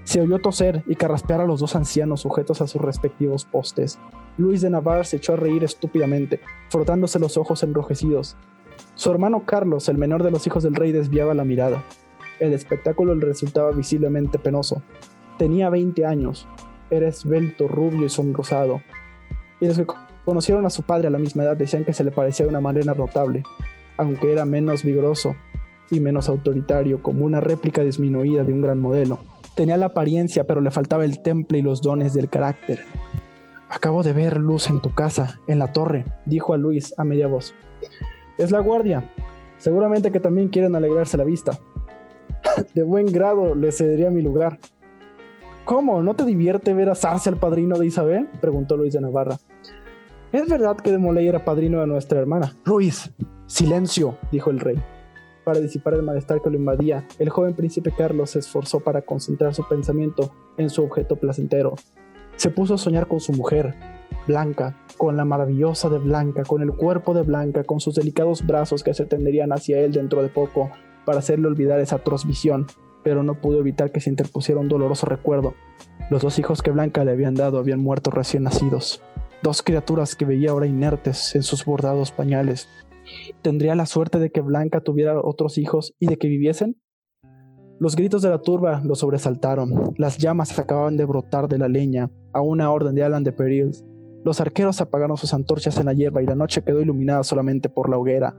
[0.03, 3.99] Se oyó toser y carraspear a los dos ancianos sujetos a sus respectivos postes.
[4.37, 8.37] Luis de Navarre se echó a reír estúpidamente, frotándose los ojos enrojecidos,
[8.95, 11.83] su hermano Carlos, el menor de los hijos del rey, desviaba la mirada.
[12.39, 14.81] El espectáculo le resultaba visiblemente penoso.
[15.37, 16.47] Tenía 20 años,
[16.89, 18.81] era esbelto, rubio y sonrosado.
[19.59, 19.85] Y los que
[20.23, 22.61] conocieron a su padre a la misma edad decían que se le parecía de una
[22.61, 23.43] manera notable,
[23.97, 25.35] aunque era menos vigoroso
[25.91, 29.19] y menos autoritario, como una réplica disminuida de un gran modelo.
[29.55, 32.79] Tenía la apariencia, pero le faltaba el temple y los dones del carácter.
[33.69, 37.27] Acabo de ver luz en tu casa, en la torre, dijo a Luis a media
[37.27, 37.53] voz.
[38.37, 39.11] Es la guardia.
[39.57, 41.59] Seguramente que también quieren alegrarse la vista.
[42.73, 44.59] De buen grado le cedería mi lugar.
[45.65, 46.03] ¿Cómo?
[46.03, 48.29] ¿No te divierte ver asarse al padrino de Isabel?
[48.39, 49.37] preguntó Luis de Navarra.
[50.31, 52.53] Es verdad que de Molay era padrino de nuestra hermana.
[52.65, 53.11] Luis,
[53.47, 54.75] silencio, dijo el rey.
[55.43, 59.55] Para disipar el malestar que lo invadía, el joven príncipe Carlos se esforzó para concentrar
[59.55, 61.75] su pensamiento en su objeto placentero.
[62.35, 63.75] Se puso a soñar con su mujer,
[64.27, 68.83] Blanca, con la maravillosa de Blanca, con el cuerpo de Blanca, con sus delicados brazos
[68.83, 70.71] que se tenderían hacia él dentro de poco
[71.05, 72.65] para hacerle olvidar esa atroz visión,
[73.03, 75.53] pero no pudo evitar que se interpusiera un doloroso recuerdo.
[76.09, 79.01] Los dos hijos que Blanca le habían dado habían muerto recién nacidos,
[79.43, 82.67] dos criaturas que veía ahora inertes en sus bordados pañales.
[83.43, 86.81] ¿Tendría la suerte de que Blanca tuviera otros hijos y de que viviesen?
[87.77, 89.93] Los gritos de la turba lo sobresaltaron.
[89.97, 93.71] Las llamas acababan de brotar de la leña a una orden de Alan de Peril.
[94.25, 97.91] Los arqueros apagaron sus antorchas en la hierba y la noche quedó iluminada solamente por
[97.91, 98.35] la hoguera.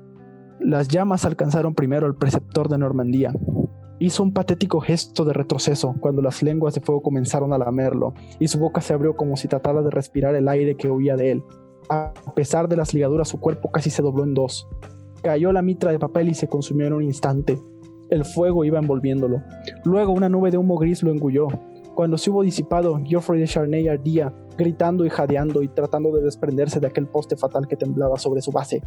[0.59, 3.33] Las llamas alcanzaron primero al preceptor de Normandía.
[4.01, 8.49] Hizo un patético gesto de retroceso cuando las lenguas de fuego comenzaron a lamerlo y
[8.49, 11.45] su boca se abrió como si tratara de respirar el aire que huía de él.
[11.89, 14.69] A pesar de las ligaduras, su cuerpo casi se dobló en dos.
[15.23, 17.61] Cayó la mitra de papel y se consumió en un instante.
[18.11, 19.41] El fuego iba envolviéndolo.
[19.85, 21.47] Luego una nube de humo gris lo engulló.
[21.97, 26.79] Cuando se hubo disipado, Geoffrey de Charney ardía, gritando y jadeando y tratando de desprenderse
[26.79, 28.83] de aquel poste fatal que temblaba sobre su base.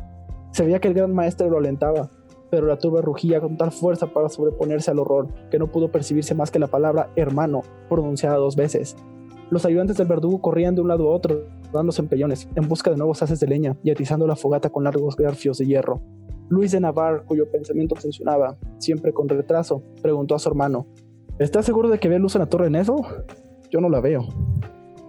[0.51, 2.11] Se veía que el gran maestro lo alentaba,
[2.51, 6.35] pero la turba rugía con tal fuerza para sobreponerse al horror que no pudo percibirse
[6.35, 8.95] más que la palabra hermano, pronunciada dos veces.
[9.49, 12.97] Los ayudantes del verdugo corrían de un lado a otro, dándose empellones, en busca de
[12.97, 15.99] nuevos haces de leña y atizando la fogata con largos garfios de hierro.
[16.47, 20.85] Luis de Navarre, cuyo pensamiento funcionaba, siempre con retraso, preguntó a su hermano,
[21.39, 22.97] ¿Estás seguro de que ve luz en la torre en eso?
[23.71, 24.27] Yo no la veo.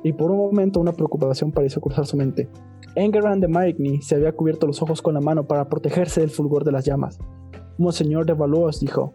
[0.04, 2.48] Y por un momento una preocupación pareció cruzar su mente.
[2.94, 6.62] Engerrand de Marigny se había cubierto los ojos con la mano para protegerse del fulgor
[6.62, 7.18] de las llamas.
[7.78, 9.12] Monseñor de Valois dijo,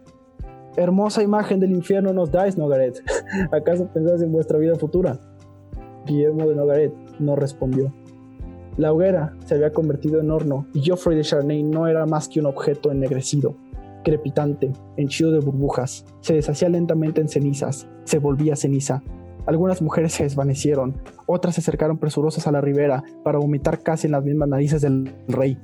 [0.76, 3.02] Hermosa imagen del infierno nos dais, Nogaret.
[3.50, 5.18] ¿Acaso pensáis en vuestra vida futura?
[6.04, 7.94] Guillermo de Nogaret no respondió.
[8.76, 12.40] La hoguera se había convertido en horno y Geoffrey de Charney no era más que
[12.40, 13.56] un objeto ennegrecido,
[14.06, 16.04] crepitante, henchido de burbujas.
[16.20, 19.02] Se deshacía lentamente en cenizas, se volvía ceniza.
[19.46, 24.12] Algunas mujeres se desvanecieron, otras se acercaron presurosas a la ribera para vomitar casi en
[24.12, 25.58] las mismas narices del rey.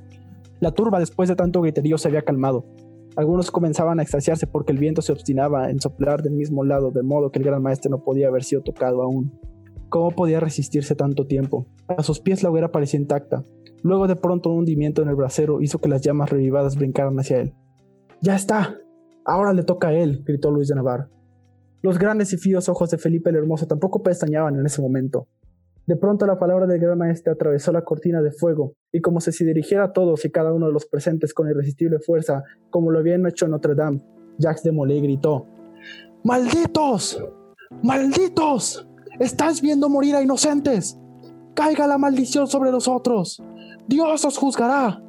[0.59, 2.65] La turba después de tanto griterío se había calmado.
[3.15, 7.01] Algunos comenzaban a extasiarse porque el viento se obstinaba en soplar del mismo lado, de
[7.01, 9.39] modo que el gran maestre no podía haber sido tocado aún.
[9.87, 11.67] ¿Cómo podía resistirse tanto tiempo?
[11.87, 13.45] A sus pies la hoguera parecía intacta.
[13.83, 17.39] Luego de pronto un hundimiento en el brasero hizo que las llamas revivadas brincaran hacia
[17.39, 17.53] él.
[18.23, 18.77] ¡Ya está!
[19.25, 21.09] Ahora le toca a él, gritó Luis de Navarre.
[21.81, 25.27] Los grandes y fíos ojos de Felipe el Hermoso tampoco pestañaban en ese momento.
[25.87, 29.33] De pronto la palabra del gran maestre atravesó la cortina de fuego, y como si
[29.33, 32.99] se dirigiera a todos y cada uno de los presentes con irresistible fuerza, como lo
[32.99, 34.01] habían hecho en Notre Dame,
[34.37, 35.45] Jacques de Molay gritó:
[36.23, 37.21] ¡Malditos!
[37.83, 38.87] ¡Malditos!
[39.19, 40.97] Estáis viendo morir a inocentes.
[41.55, 43.43] Caiga la maldición sobre los otros.
[43.85, 45.03] Dios os juzgará.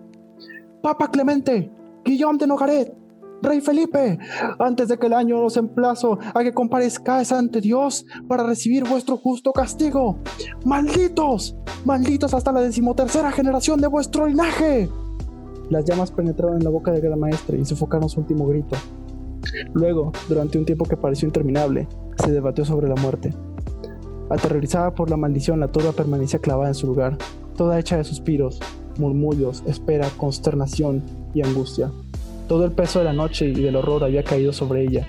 [0.82, 1.70] Papa Clemente,
[2.04, 3.03] Guillaume de Nogaret,
[3.44, 4.18] Rey Felipe,
[4.58, 9.16] antes de que el año os emplazo a que comparezcáis ante Dios para recibir vuestro
[9.16, 10.18] justo castigo.
[10.64, 11.56] ¡Malditos!
[11.84, 14.88] ¡Malditos hasta la decimotercera generación de vuestro linaje!
[15.70, 18.76] Las llamas penetraron en la boca del gran maestre y sofocaron su último grito.
[19.72, 23.34] Luego, durante un tiempo que pareció interminable, se debatió sobre la muerte.
[24.30, 27.18] Aterrorizada por la maldición, la turba permanecía clavada en su lugar,
[27.56, 28.60] toda hecha de suspiros,
[28.98, 31.02] murmullos, espera, consternación
[31.34, 31.90] y angustia.
[32.48, 35.06] Todo el peso de la noche y del horror había caído sobre ella.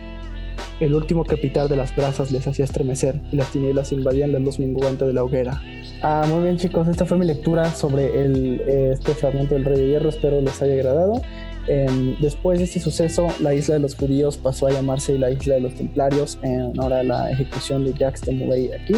[0.79, 4.59] El último crepitar de las brasas les hacía estremecer y las tinieblas invadían la luz
[4.59, 5.61] minguante de la hoguera.
[6.01, 9.79] Ah, muy bien chicos, esta fue mi lectura sobre el, eh, este fragmento del Rey
[9.79, 11.21] de Hierro, espero les haya agradado.
[11.67, 15.55] Em, después de este suceso, la isla de los judíos pasó a llamarse la isla
[15.55, 18.95] de los templarios en honor a la ejecución de Jacques de Molay aquí.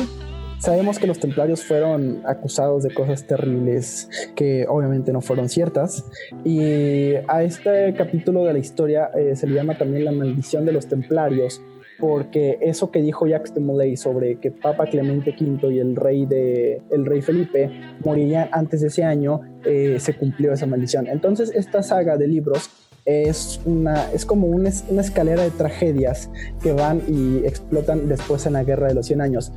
[0.60, 6.04] Sabemos que los templarios fueron acusados de cosas terribles que obviamente no fueron ciertas.
[6.44, 10.72] Y a este capítulo de la historia eh, se le llama también la maldición de
[10.72, 11.62] los templarios,
[12.00, 16.26] porque eso que dijo Jacques de Molay sobre que Papa Clemente V y el rey,
[16.26, 17.70] de, el rey Felipe
[18.04, 21.08] morirían antes de ese año, eh, se cumplió esa maldición.
[21.08, 22.70] Entonces esta saga de libros
[23.06, 26.30] es, una, es como una, una, escalera de tragedias
[26.62, 29.54] que van y explotan después en la Guerra de los 100 Años.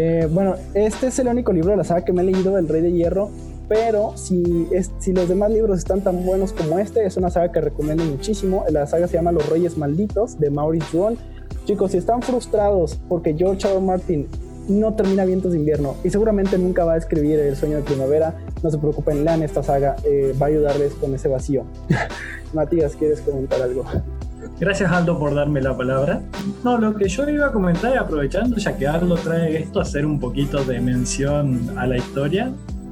[0.00, 2.68] Eh, bueno, este es el único libro de la saga que me he leído, El
[2.68, 3.30] Rey de Hierro,
[3.68, 7.50] pero si, es, si los demás libros están tan buenos como este, es una saga
[7.50, 8.64] que recomiendo muchísimo.
[8.70, 11.18] La saga se llama Los Reyes Malditos de Maurice Ruon.
[11.64, 13.76] Chicos, si están frustrados porque George R.
[13.76, 13.84] R.
[13.84, 14.28] Martin
[14.68, 18.36] no termina Vientos de Invierno y seguramente nunca va a escribir El Sueño de Primavera,
[18.62, 21.64] no se preocupen, lean esta saga, eh, va a ayudarles con ese vacío.
[22.52, 23.84] Matías, ¿quieres comentar algo?
[24.60, 26.20] Gracias Aldo por darme la palabra.
[26.64, 30.18] No, lo que yo iba a comentar, aprovechando ya que Aldo trae esto, hacer un
[30.18, 32.50] poquito de mención a la historia,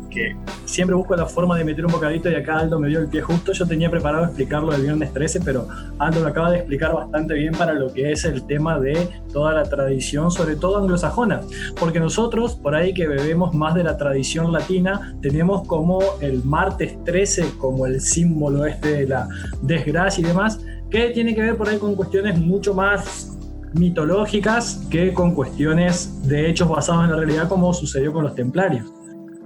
[0.09, 3.09] que siempre busco la forma de meter un bocadito y acá Aldo me dio el
[3.09, 3.53] pie justo.
[3.53, 5.67] Yo tenía preparado explicarlo el viernes 13, pero
[5.99, 9.53] Aldo lo acaba de explicar bastante bien para lo que es el tema de toda
[9.53, 11.41] la tradición, sobre todo anglosajona.
[11.81, 16.97] Porque nosotros, por ahí que bebemos más de la tradición latina, tenemos como el martes
[17.05, 19.29] 13 como el símbolo este de la
[19.63, 23.37] desgracia y demás, que tiene que ver por ahí con cuestiones mucho más
[23.75, 28.93] mitológicas que con cuestiones de hechos basados en la realidad como sucedió con los templarios.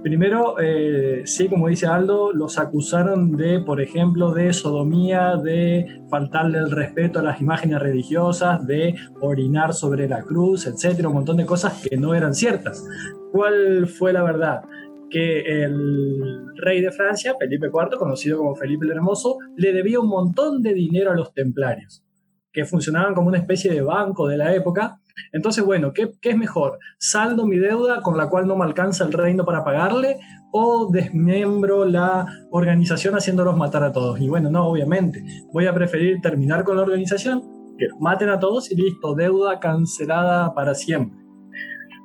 [0.03, 6.57] Primero, eh, sí, como dice Aldo, los acusaron de, por ejemplo, de sodomía, de faltarle
[6.57, 11.45] el respeto a las imágenes religiosas, de orinar sobre la cruz, etcétera, un montón de
[11.45, 12.83] cosas que no eran ciertas.
[13.31, 14.63] ¿Cuál fue la verdad?
[15.11, 20.07] Que el rey de Francia, Felipe IV, conocido como Felipe el Hermoso, le debía un
[20.07, 22.03] montón de dinero a los templarios
[22.51, 24.99] que funcionaban como una especie de banco de la época.
[25.31, 26.79] Entonces, bueno, ¿qué, es mejor?
[26.97, 30.19] ¿Saldo mi deuda con la cual no me alcanza el reino para pagarle
[30.51, 34.19] o desmiembro la organización haciéndolos matar a todos?
[34.19, 38.71] Y bueno, no, obviamente, voy a preferir terminar con la organización, que maten a todos
[38.71, 41.20] y listo, deuda cancelada para siempre.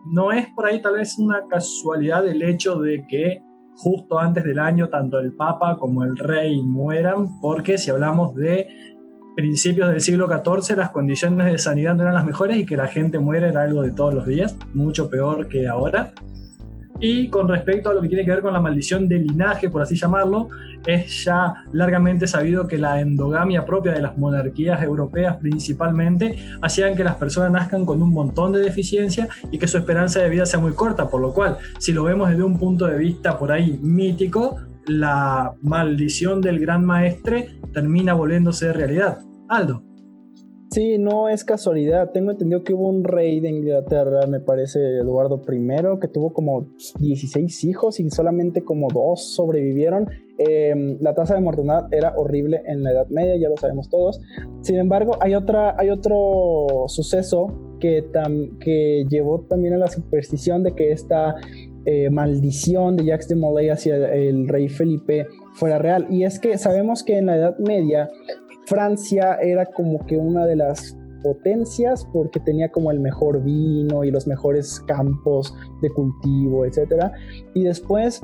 [0.09, 3.42] No es por ahí tal vez una casualidad el hecho de que
[3.75, 8.69] justo antes del año tanto el Papa como el Rey mueran, porque si hablamos de
[9.37, 12.87] principios del siglo XIV las condiciones de sanidad no eran las mejores y que la
[12.87, 16.12] gente muere era algo de todos los días, mucho peor que ahora.
[17.00, 19.82] Y con respecto a lo que tiene que ver con la maldición del linaje, por
[19.82, 20.48] así llamarlo,
[20.87, 27.04] es ya largamente sabido que la endogamia propia de las monarquías europeas principalmente hacían que
[27.04, 30.61] las personas nazcan con un montón de deficiencias y que su esperanza de vida sea
[30.61, 33.78] muy corta, por lo cual, si lo vemos desde un punto de vista por ahí
[33.82, 34.56] mítico,
[34.87, 39.18] la maldición del gran maestre termina volviéndose realidad.
[39.48, 39.86] Aldo.
[40.76, 42.10] Sí, no es casualidad.
[42.10, 46.66] Tengo entendido que hubo un rey de Inglaterra, me parece Eduardo I, que tuvo como
[46.98, 50.10] 16 hijos y solamente como dos sobrevivieron.
[50.36, 54.20] Em, la tasa de mortalidad era horrible en la Edad Media, ya lo sabemos todos.
[54.60, 57.46] Sin embargo, hay, otra, hay otro suceso
[57.80, 58.04] que,
[58.60, 61.36] que llevó también a la superstición de que esta
[61.86, 66.06] eh, maldición de Jacques de Molay hacia el rey Felipe fuera real.
[66.10, 68.10] Y es que sabemos que en la Edad Media
[68.66, 74.11] Francia era como que una de las potencias porque tenía como el mejor vino y
[74.11, 77.11] los mejores campos de cultivo, etc.
[77.55, 78.22] Y después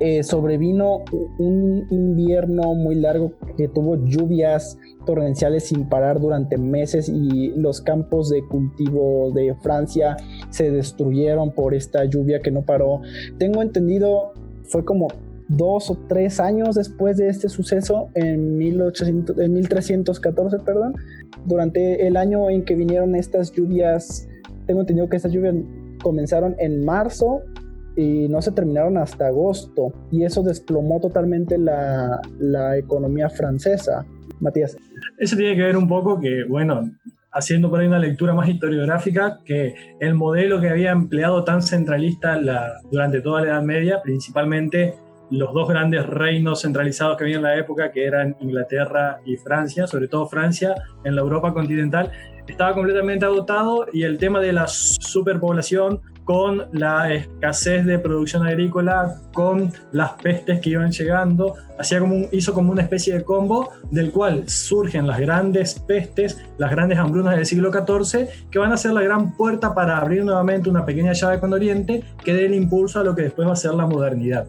[0.00, 1.04] eh, sobrevino
[1.38, 8.30] un invierno muy largo que tuvo lluvias torrenciales sin parar durante meses y los campos
[8.30, 10.16] de cultivo de Francia
[10.48, 13.02] se destruyeron por esta lluvia que no paró.
[13.38, 14.32] Tengo entendido,
[14.64, 15.08] fue como
[15.50, 20.94] dos o tres años después de este suceso, en, 1800, en 1314, perdón,
[21.44, 24.28] durante el año en que vinieron estas lluvias,
[24.66, 25.56] tengo entendido que estas lluvias
[26.02, 27.40] comenzaron en marzo
[27.96, 34.06] y no se terminaron hasta agosto, y eso desplomó totalmente la, la economía francesa.
[34.38, 34.76] Matías.
[35.18, 36.90] Eso tiene que ver un poco que, bueno,
[37.32, 42.40] haciendo por ahí una lectura más historiográfica, que el modelo que había empleado tan centralista
[42.40, 44.94] la, durante toda la Edad Media, principalmente
[45.30, 49.86] los dos grandes reinos centralizados que había en la época, que eran Inglaterra y Francia,
[49.86, 52.10] sobre todo Francia en la Europa continental,
[52.46, 59.16] estaba completamente agotado y el tema de la superpoblación con la escasez de producción agrícola,
[59.32, 64.12] con las pestes que iban llegando, hacía como hizo como una especie de combo del
[64.12, 68.92] cual surgen las grandes pestes, las grandes hambrunas del siglo XIV, que van a ser
[68.92, 73.00] la gran puerta para abrir nuevamente una pequeña llave con Oriente que dé el impulso
[73.00, 74.46] a lo que después va a ser la modernidad.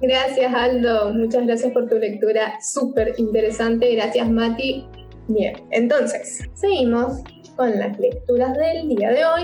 [0.00, 4.86] Gracias Aldo, muchas gracias por tu lectura, súper interesante, gracias Mati.
[5.26, 7.22] Bien, entonces, seguimos
[7.56, 9.42] con las lecturas del día de hoy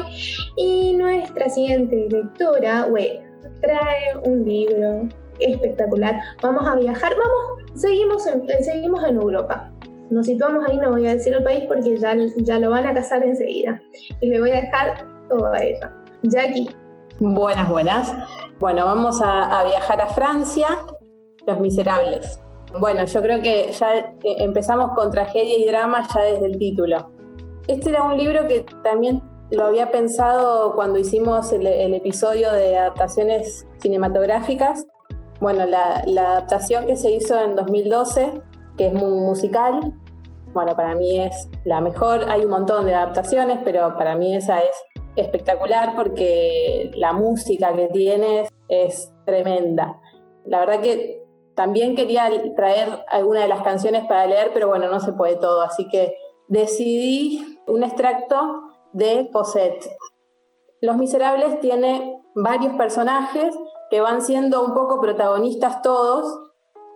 [0.57, 3.21] y nuestra siguiente lectora, bueno,
[3.61, 5.09] trae un libro
[5.41, 6.21] espectacular.
[6.41, 9.73] Vamos a viajar, vamos, seguimos en, seguimos en Europa.
[10.11, 12.95] Nos situamos ahí, no voy a decir el país porque ya, ya lo van a
[12.95, 13.83] casar enseguida.
[14.21, 15.93] Y le voy a dejar todo a ella.
[16.23, 16.69] Jackie.
[17.21, 18.13] Buenas, buenas.
[18.59, 20.67] Bueno, vamos a, viajar a Francia,
[21.47, 22.41] Los Miserables.
[22.81, 27.13] Bueno, yo creo que ya eh, empezamos con tragedia y drama ya desde el título.
[27.69, 29.23] Este era un libro que también
[29.53, 34.85] lo había pensado cuando hicimos el, episodio de adaptaciones cinematográficas.
[35.41, 38.43] Bueno, la, adaptación que se hizo en 2012,
[38.77, 39.95] que es muy musical,
[40.53, 42.29] bueno, para mí es la mejor.
[42.29, 44.71] Hay un montón de adaptaciones, pero para mí esa es
[45.17, 50.01] espectacular porque la música que tiene es tremenda.
[50.45, 51.23] La verdad que
[51.55, 55.63] también quería traer alguna de las canciones para leer, pero bueno, no se puede todo,
[55.63, 56.17] así que
[56.49, 58.63] decidí un extracto
[58.93, 59.89] de Cosette.
[60.81, 63.57] Los Miserables tiene varios personajes
[63.91, 66.41] que van siendo un poco protagonistas todos.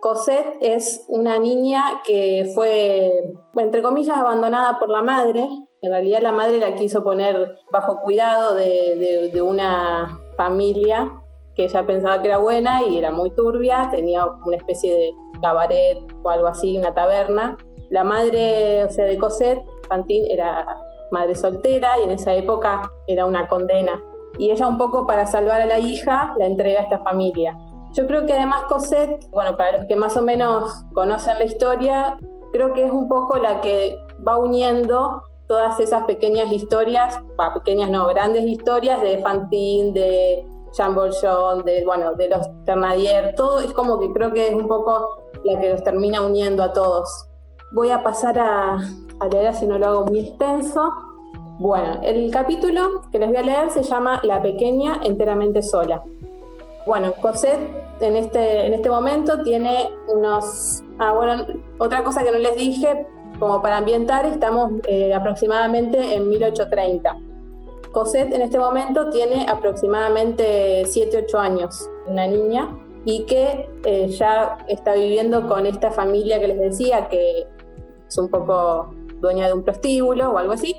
[0.01, 5.47] Cosette es una niña que fue, entre comillas, abandonada por la madre.
[5.81, 11.11] En realidad la madre la quiso poner bajo cuidado de, de una familia
[11.55, 15.97] que ella pensaba que era buena y era muy turbia, tenía una especie de cabaret
[16.23, 17.57] o algo así, una taberna.
[17.89, 20.65] La madre, o sea, de Cosette, Fantine, era
[21.11, 24.01] madre soltera y en esa época era una condena.
[24.37, 27.57] Y ella un poco para salvar a la hija la entrega a esta familia.
[27.93, 32.17] Yo creo que además Cosette, bueno, para los que más o menos conocen la historia,
[32.53, 37.19] creo que es un poco la que va uniendo todas esas pequeñas historias,
[37.55, 40.45] pequeñas no, grandes historias de Fantine, de
[40.77, 44.67] Jean Valjean, de, bueno, de los Ternadier, todo es como que creo que es un
[44.67, 47.25] poco la que los termina uniendo a todos.
[47.71, 48.77] Voy a pasar a,
[49.19, 50.93] a leer si no lo hago muy extenso.
[51.57, 56.03] Bueno, el capítulo que les voy a leer se llama La pequeña enteramente sola.
[56.85, 57.59] Bueno, Cosette
[58.01, 60.83] en este, en este momento tiene unos...
[60.99, 61.43] Ah, bueno,
[61.79, 63.07] otra cosa que no les dije,
[63.39, 67.17] como para ambientar, estamos eh, aproximadamente en 1830.
[67.91, 72.69] Cosette en este momento tiene aproximadamente 7-8 años, una niña,
[73.05, 77.47] y que eh, ya está viviendo con esta familia que les decía, que
[78.07, 80.75] es un poco dueña de un prostíbulo o algo así,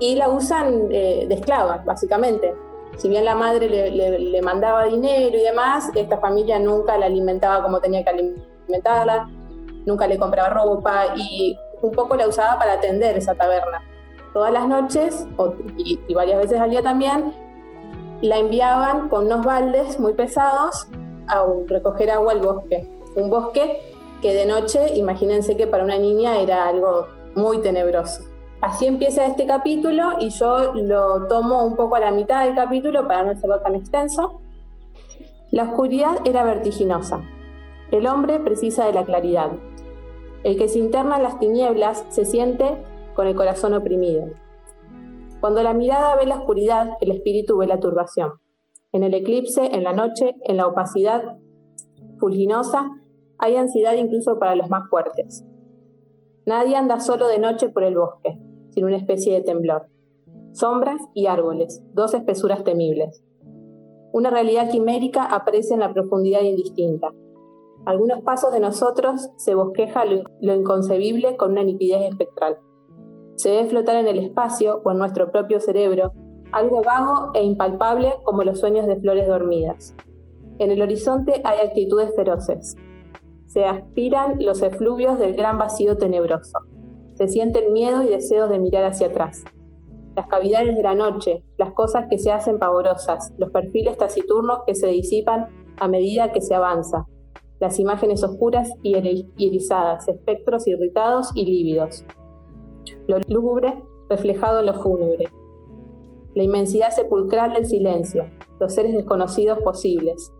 [0.00, 2.54] y la usan eh, de esclava, básicamente.
[2.96, 7.80] Si bien la madre le, mandaba dinero y demás, esta familia nunca la alimentaba como
[7.80, 9.28] tenía que alimentarla,
[9.86, 13.82] nunca le compraba ropa y un poco la usaba para atender esa taberna.
[14.32, 15.26] Todas las noches,
[15.76, 17.34] y, varias veces al día también,
[18.20, 20.88] la enviaban con unos baldes muy pesados
[21.28, 22.88] a recoger agua al bosque.
[23.16, 23.80] Un bosque
[24.20, 28.24] que de noche, imagínense que para una niña era algo muy tenebroso.
[28.60, 33.06] Así empieza este capítulo y yo lo tomo un poco a la mitad del capítulo
[33.06, 34.40] para no ser tan extenso.
[35.52, 37.22] La oscuridad era vertiginosa.
[37.92, 39.50] El hombre precisa de la claridad.
[40.48, 42.64] El que se interna en las tinieblas se siente
[43.14, 44.30] con el corazón oprimido.
[45.42, 48.32] Cuando la mirada ve la oscuridad, el espíritu ve la turbación.
[48.92, 51.36] En el eclipse, en la noche, en la opacidad
[52.18, 52.88] fulginosa,
[53.36, 55.44] hay ansiedad incluso para los más fuertes.
[56.46, 58.38] Nadie anda solo de noche por el bosque,
[58.70, 59.90] sin una especie de temblor.
[60.52, 63.22] Sombras y árboles, dos espesuras temibles.
[64.14, 67.12] Una realidad quimérica aparece en la profundidad indistinta.
[67.86, 72.58] Algunos pasos de nosotros se bosqueja lo, inconcebible con una nitidez espectral.
[73.36, 76.12] Se ve flotar en el espacio o en nuestro propio cerebro
[76.52, 79.94] algo vago e impalpable como los sueños de flores dormidas.
[80.58, 82.76] En el horizonte hay actitudes feroces,
[83.48, 86.58] se aspiran los efluvios del gran vacío tenebroso.
[87.14, 89.42] Se sienten miedo y deseos de mirar hacia atrás.
[90.14, 94.74] Las cavidades de la noche, las cosas que se hacen pavorosas, los perfiles taciturnos que
[94.74, 95.46] se disipan
[95.78, 97.06] a medida que se avanza,
[97.60, 102.04] las imágenes oscuras y erizadas, espectros irritados y lívidos.
[103.06, 105.28] Lo lúgubre reflejado en lo fúnebre.
[106.34, 108.30] La inmensidad sepulcral del silencio,
[108.60, 110.32] los seres desconocidos posibles.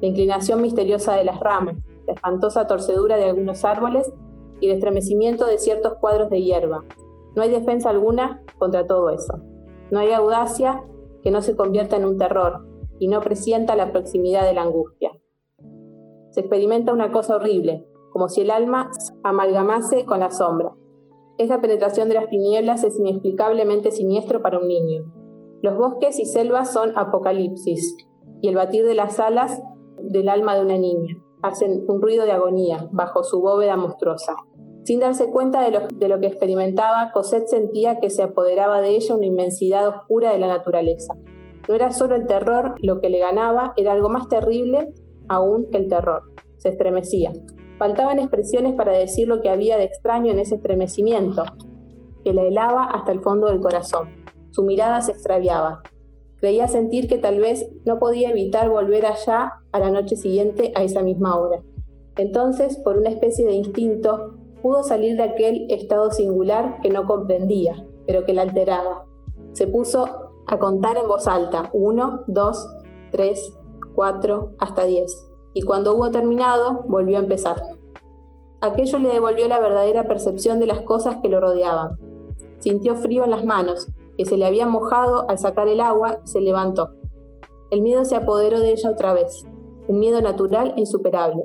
[0.00, 4.12] La inclinación misteriosa de las ramas, la espantosa torcedura de algunos árboles
[4.60, 6.84] y el estremecimiento de ciertos cuadros de hierba.
[7.34, 9.40] No hay defensa alguna contra todo eso.
[9.90, 10.84] No hay audacia
[11.22, 12.66] que no se convierta en un terror
[12.98, 15.12] y no presienta la proximidad de la angustia.
[16.30, 18.90] Se experimenta una cosa horrible, como si el alma
[19.22, 20.72] amalgamase con la sombra.
[21.38, 25.04] Esa penetración de las tinieblas es inexplicablemente siniestro para un niño.
[25.62, 27.96] Los bosques y selvas son apocalipsis,
[28.40, 29.60] y el batir de las alas
[29.98, 34.36] del alma de una niña hacen un ruido de agonía bajo su bóveda monstruosa.
[34.84, 38.90] Sin darse cuenta de lo, de lo, que experimentaba, Cosette sentía que se apoderaba de
[38.90, 41.14] ella una inmensidad oscura de la naturaleza.
[41.68, 44.92] No era solo el terror lo que le ganaba, era algo más terrible
[45.30, 46.24] aún el terror.
[46.58, 47.32] Se estremecía.
[47.78, 51.44] Faltaban expresiones para decir lo que había de extraño en ese estremecimiento,
[52.22, 54.10] que la helaba hasta el fondo del corazón.
[54.50, 55.82] Su mirada se extraviaba.
[56.36, 60.82] Creía sentir que tal vez no podía evitar volver allá a la noche siguiente a
[60.82, 61.62] esa misma hora.
[62.16, 67.86] Entonces, por una especie de instinto, pudo salir de aquel estado singular que no comprendía,
[68.06, 69.06] pero que la alteraba.
[69.52, 72.68] Se puso a contar en voz alta, uno, dos,
[73.10, 73.54] tres,
[74.02, 77.62] hasta diez, y cuando hubo terminado, volvió a empezar.
[78.60, 81.98] Aquello le devolvió la verdadera percepción de las cosas que lo rodeaban.
[82.58, 83.88] Sintió frío en las manos,
[84.18, 86.90] que se le había mojado al sacar el agua, se levantó.
[87.70, 89.46] El miedo se apoderó de ella otra vez,
[89.88, 91.44] un miedo natural e insuperable.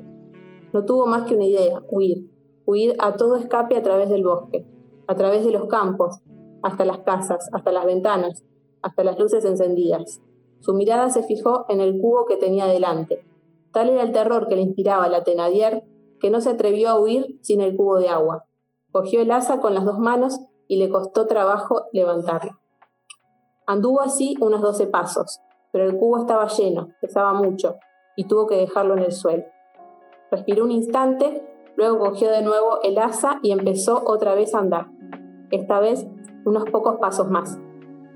[0.73, 2.29] No tuvo más que una idea, huir,
[2.65, 4.65] huir a todo escape a través del bosque,
[5.07, 6.19] a través de los campos,
[6.63, 8.43] hasta las casas, hasta las ventanas,
[8.81, 10.21] hasta las luces encendidas.
[10.65, 13.23] Su mirada se fijó en el cubo que tenía delante.
[13.71, 15.83] Tal era el terror que le inspiraba la Thenardier
[16.19, 18.47] que no se atrevió a huir sin el cubo de agua.
[18.91, 22.57] Cogió el asa con las dos manos y le costó trabajo levantarlo.
[23.67, 25.39] Anduvo así unos doce pasos,
[25.71, 27.75] pero el cubo estaba lleno, pesaba mucho,
[28.15, 29.43] y tuvo que dejarlo en el suelo.
[30.31, 31.45] Respiró un instante,
[31.75, 34.87] luego cogió de nuevo el asa y empezó otra vez a andar.
[35.51, 36.07] Esta vez
[36.43, 37.59] unos pocos pasos más,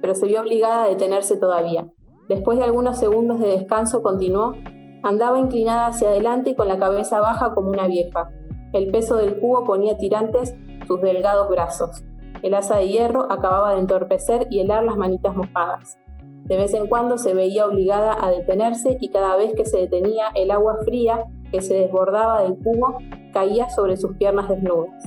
[0.01, 1.87] pero se vio obligada a detenerse todavía.
[2.29, 4.53] Después de algunos segundos de descanso continuó,
[5.01, 8.29] andaba inclinada hacia adelante y con la cabeza baja como una vieja.
[8.71, 10.55] El peso del cubo ponía tirantes
[10.85, 12.03] sus delgados brazos.
[12.43, 15.97] El asa de hierro acababa de entorpecer y helar las manitas mojadas.
[16.43, 20.27] De vez en cuando se veía obligada a detenerse y cada vez que se detenía
[20.35, 22.99] el agua fría que se desbordaba del cubo
[23.33, 25.03] caía sobre sus piernas desnudas.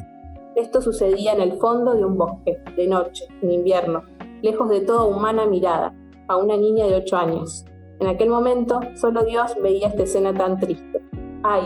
[0.56, 4.02] Esto sucedía en el fondo de un bosque, de noche, en invierno,
[4.42, 5.94] lejos de toda humana mirada,
[6.28, 7.64] a una niña de ocho años.
[8.00, 11.02] En aquel momento, solo Dios veía esta escena tan triste.
[11.42, 11.62] Ay,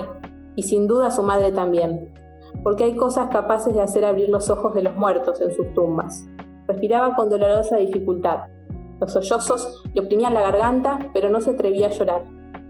[0.55, 2.13] y sin duda su madre también
[2.63, 6.27] porque hay cosas capaces de hacer abrir los ojos de los muertos en sus tumbas.
[6.67, 8.49] Respiraba con dolorosa dificultad.
[9.01, 12.25] Los sollozos le oprimían la garganta, pero no se atrevía a llorar.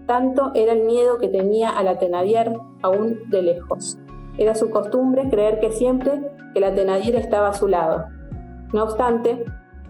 [0.05, 3.97] Tanto era el miedo que tenía a la Tenadier aún de lejos.
[4.37, 8.05] Era su costumbre creer que siempre que la Tenadier estaba a su lado.
[8.73, 9.45] No obstante,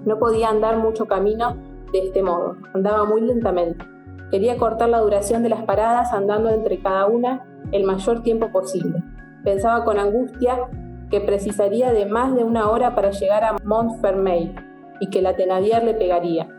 [0.06, 1.58] no podía andar mucho camino
[1.92, 2.58] de este modo.
[2.74, 3.86] Andaba muy lentamente.
[4.32, 9.04] Quería cortar la duración de las paradas andando entre cada una el mayor tiempo posible.
[9.44, 10.70] Pensaba con angustia
[11.10, 14.56] que precisaría de más de una hora para llegar a Montfermeil
[15.00, 16.50] y que la Thenardier le pegaría.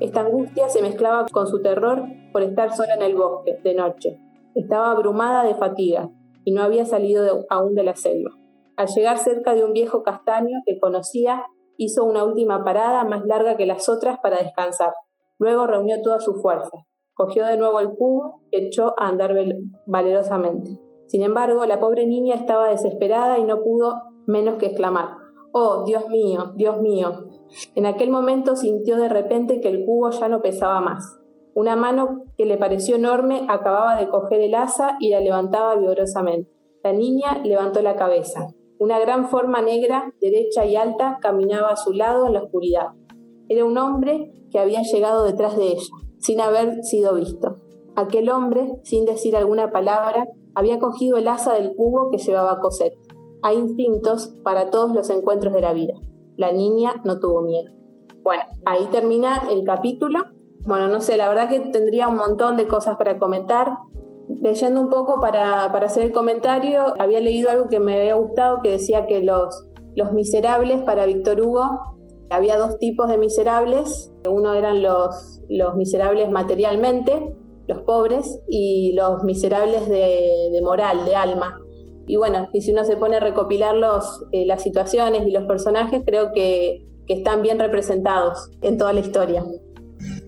[0.00, 4.18] Esta angustia se mezclaba con su terror por estar sola en el bosque, de noche.
[4.54, 6.10] Estaba abrumada de fatiga
[6.44, 8.32] y no había salido aún de la selva.
[8.76, 11.44] Al llegar cerca de un viejo castaño que conocía,
[11.76, 14.92] hizo una última parada más larga que las otras para descansar.
[15.38, 16.86] Luego reunió toda su fuerza.
[17.14, 19.34] Cogió de nuevo el cubo y echó a andar
[19.86, 20.78] valerosamente.
[21.06, 23.94] Sin embargo, la pobre niña estaba desesperada y no pudo
[24.26, 25.16] menos que exclamar,
[25.52, 27.28] Oh, Dios mío, Dios mío.
[27.76, 31.20] En aquel momento sintió de repente que el cubo ya no pesaba más.
[31.54, 36.50] Una mano que le pareció enorme acababa de coger el asa y la levantaba vigorosamente.
[36.82, 38.48] La niña levantó la cabeza.
[38.78, 42.88] Una gran forma negra, derecha y alta, caminaba a su lado en la oscuridad.
[43.48, 47.58] Era un hombre que había llegado detrás de ella, sin haber sido visto.
[47.96, 52.98] Aquel hombre, sin decir alguna palabra, había cogido el asa del cubo que llevaba Cosette.
[53.42, 55.94] Hay instintos para todos los encuentros de la vida.
[56.36, 57.70] La niña no tuvo miedo.
[58.22, 60.20] Bueno, ahí termina el capítulo.
[60.66, 63.76] Bueno, no sé, la verdad que tendría un montón de cosas para comentar.
[64.28, 68.70] Leyendo un poco para, hacer el comentario, había leído algo que me había gustado, que
[68.70, 69.66] decía que los,
[69.96, 71.94] los miserables para Víctor Hugo,
[72.30, 74.12] había dos tipos de miserables.
[74.28, 77.34] Uno eran los, los miserables materialmente,
[77.66, 81.60] los pobres y los miserables de, moral, de alma.
[82.06, 85.44] Y bueno, y si uno se pone a recopilar los, eh, las situaciones y los
[85.44, 89.42] personajes, creo que, que, están bien representados en toda la historia.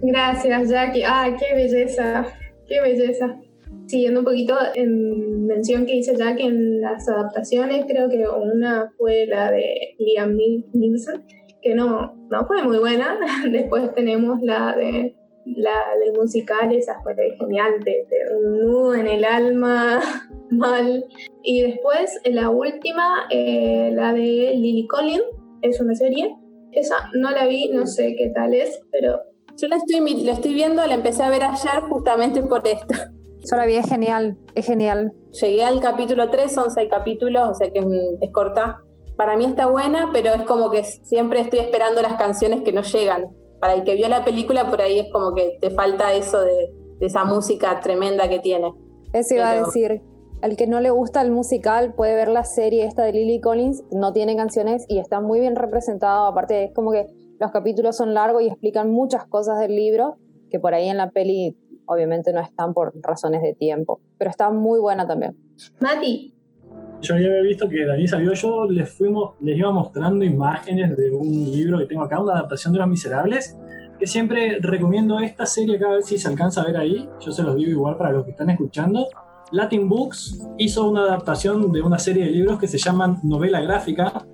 [0.00, 1.02] Gracias, Jackie.
[1.06, 2.26] ¡Ay, qué belleza!
[2.66, 3.40] ¡Qué belleza!
[3.86, 9.26] Siguiendo un poquito en mención que hice Jackie en las adaptaciones, creo que una fue
[9.26, 10.36] la de Liam
[10.72, 11.24] Neeson,
[11.62, 13.18] que no, no fue muy buena.
[13.50, 15.14] Después tenemos la de
[15.44, 18.04] la del musical, esa fue genial, de,
[18.36, 20.00] un nudo en el alma,
[20.50, 21.04] mal.
[21.42, 25.22] Y después la última, eh, la de Lily Collins,
[25.62, 26.34] es una serie.
[26.72, 29.20] Esa no la vi, no sé qué tal es, pero...
[29.56, 32.94] Yo la estoy, la estoy viendo, la empecé a ver ayer justamente por esto.
[33.48, 35.12] Yo la vi, es genial, es genial.
[35.40, 37.78] Llegué al capítulo 3, son 6 capítulos, o sea que
[38.20, 38.82] es corta.
[39.16, 42.82] Para mí está buena, pero es como que siempre estoy esperando las canciones que no
[42.82, 43.30] llegan
[43.60, 46.72] para el que vio la película, por ahí es como que te falta eso de,
[47.00, 48.72] esa música tremenda que tiene.
[49.12, 50.02] Eso iba a decir.
[50.42, 53.82] Al que no le gusta el musical puede ver la serie esta de Lily Collins,
[53.90, 56.26] no tiene canciones y está muy bien representado.
[56.26, 57.06] Aparte, es como que
[57.40, 60.16] los capítulos son largos y explican muchas cosas del libro
[60.50, 61.56] que por ahí en la peli
[61.86, 65.36] obviamente no están por razones de tiempo, pero está muy buena también.
[65.80, 66.36] Mati,
[67.00, 71.10] yo ya había visto que Dani salió, yo les, fuimos, les iba mostrando imágenes de
[71.10, 73.56] un libro que tengo acá, una adaptación de Los Miserables,
[73.98, 77.32] que siempre recomiendo esta serie acá a ver si se alcanza a ver ahí, yo
[77.32, 79.06] se los digo igual para los que están escuchando.
[79.52, 84.26] Latin Books hizo una adaptación de una serie de libros que se llaman novela gráfica,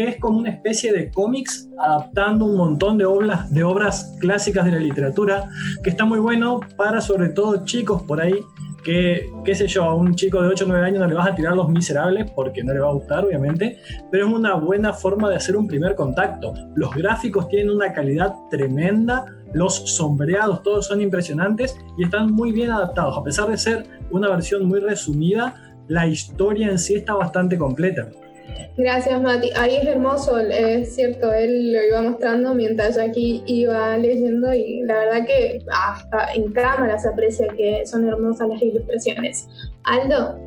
[0.00, 4.72] es como una especie de cómics adaptando un montón de obras, de obras clásicas de
[4.72, 5.50] la literatura,
[5.82, 8.40] que está muy bueno para sobre todo chicos por ahí
[8.84, 11.28] que, qué sé yo, a un chico de 8 o 9 años no le vas
[11.28, 13.78] a tirar Los Miserables porque no le va a gustar, obviamente,
[14.10, 16.54] pero es una buena forma de hacer un primer contacto.
[16.74, 22.70] Los gráficos tienen una calidad tremenda, los sombreados, todos son impresionantes y están muy bien
[22.70, 23.18] adaptados.
[23.18, 25.54] A pesar de ser una versión muy resumida,
[25.88, 28.08] la historia en sí está bastante completa.
[28.78, 29.50] Gracias, Mati.
[29.56, 34.98] Ahí es hermoso, es cierto, él lo iba mostrando mientras aquí iba leyendo y la
[34.98, 39.48] verdad que hasta en cámara se aprecia que son hermosas las ilustraciones.
[39.82, 40.38] Aldo.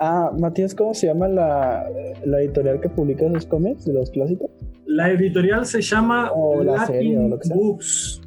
[0.00, 1.86] Ah, Matías, ¿cómo se llama la,
[2.24, 4.50] editorial que publica esos cómics de los clásicos?
[4.86, 6.32] La editorial se llama
[6.64, 8.22] Latin Books.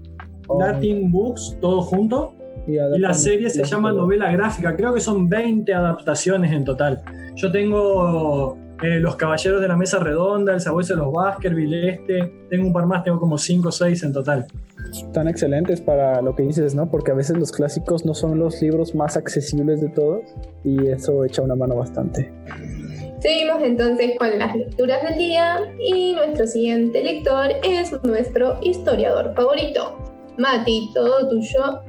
[0.59, 2.36] Latin Books, todo junto.
[2.67, 4.76] Y, la serie se llama novela gráfica.
[4.78, 7.01] Creo que son 20 adaptaciones en total.
[7.36, 12.34] Yo tengo eh, los Caballeros de la Mesa Redonda, El Sabueso de los Baskerville, este.
[12.49, 14.47] Tengo un par más, tengo como 5 o 6 en total.
[14.91, 16.89] Están excelentes para lo que dices, ¿no?
[16.89, 20.21] Porque a veces los clásicos no son los libros más accesibles de todos
[20.63, 22.32] y eso echa una mano bastante.
[23.19, 29.95] Seguimos entonces con las lecturas del día y nuestro siguiente lector es nuestro historiador favorito.
[30.39, 31.82] Mati, todo tuyo.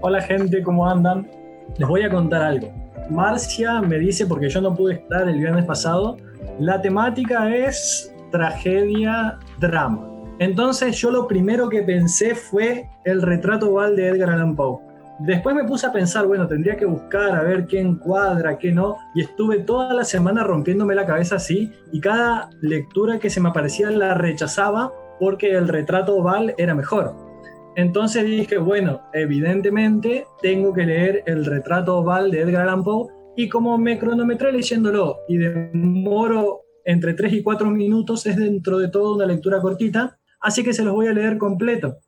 [0.00, 1.30] Hola gente, ¿cómo andan?
[1.78, 2.81] Les voy a contar algo.
[3.10, 6.16] Marcia me dice, porque yo no pude estar el viernes pasado,
[6.58, 10.08] la temática es tragedia, drama.
[10.38, 14.80] Entonces yo lo primero que pensé fue el retrato oval de Edgar Allan Poe.
[15.20, 18.96] Después me puse a pensar, bueno, tendría que buscar a ver qué encuadra, qué no,
[19.14, 23.50] y estuve toda la semana rompiéndome la cabeza así, y cada lectura que se me
[23.50, 27.31] aparecía la rechazaba porque el retrato oval era mejor.
[27.74, 33.48] Entonces dije, bueno, evidentemente tengo que leer el retrato oval de Edgar Allan Poe y
[33.48, 39.14] como me cronometré leyéndolo y demoro entre 3 y 4 minutos, es dentro de todo
[39.14, 41.98] una lectura cortita, así que se los voy a leer completo.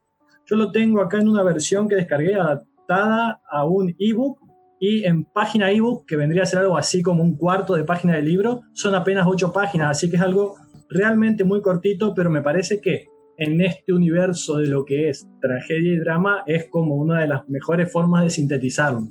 [0.46, 4.40] Yo lo tengo acá en una versión que descargué adaptada a un ebook
[4.78, 8.16] y en página ebook, que vendría a ser algo así como un cuarto de página
[8.16, 10.56] del libro, son apenas 8 páginas, así que es algo
[10.90, 13.06] realmente muy cortito, pero me parece que
[13.38, 17.48] en este universo de lo que es tragedia y drama es como una de las
[17.48, 19.08] mejores formas de sintetizarlo.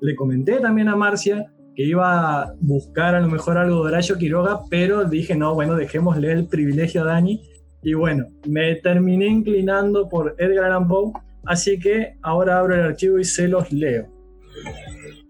[0.00, 4.18] Le comenté también a Marcia que iba a buscar a lo mejor algo de Horacio
[4.18, 7.42] Quiroga, pero dije, no, bueno, dejémosle el privilegio a Dani.
[7.82, 11.12] Y bueno, me terminé inclinando por Edgar Allan Poe,
[11.46, 14.06] así que ahora abro el archivo y se los leo.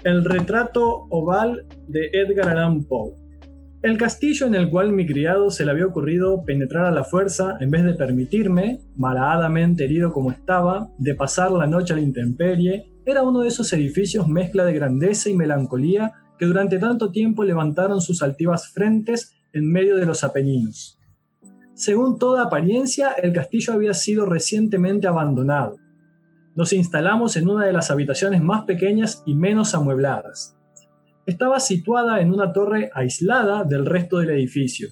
[0.05, 3.22] El retrato oval de Edgar Allan Poe.
[3.83, 7.57] El castillo en el cual mi criado se le había ocurrido penetrar a la fuerza
[7.59, 12.93] en vez de permitirme, malhadamente herido como estaba, de pasar la noche a la intemperie,
[13.05, 18.01] era uno de esos edificios mezcla de grandeza y melancolía que durante tanto tiempo levantaron
[18.01, 21.01] sus altivas frentes en medio de los Apeninos.
[21.75, 25.79] Según toda apariencia, el castillo había sido recientemente abandonado.
[26.55, 30.57] Nos instalamos en una de las habitaciones más pequeñas y menos amuebladas.
[31.25, 34.89] Estaba situada en una torre aislada del resto del edificio.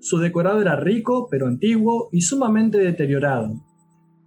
[0.00, 3.54] Su decorado era rico, pero antiguo y sumamente deteriorado.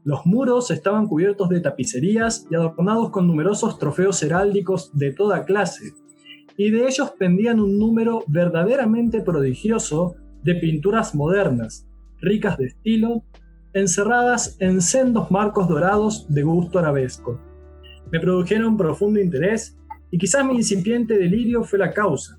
[0.06, 5.92] Los muros estaban cubiertos de tapicerías y adornados con numerosos trofeos heráldicos de toda clase,
[6.56, 11.88] y de ellos pendían un número verdaderamente prodigioso de pinturas modernas,
[12.22, 13.24] ricas de estilo,
[13.74, 17.42] encerradas en sendos marcos dorados de gusto arabesco.
[18.12, 19.78] Me produjeron profundo interés
[20.14, 22.38] y quizás mi incipiente delirio fue la causa.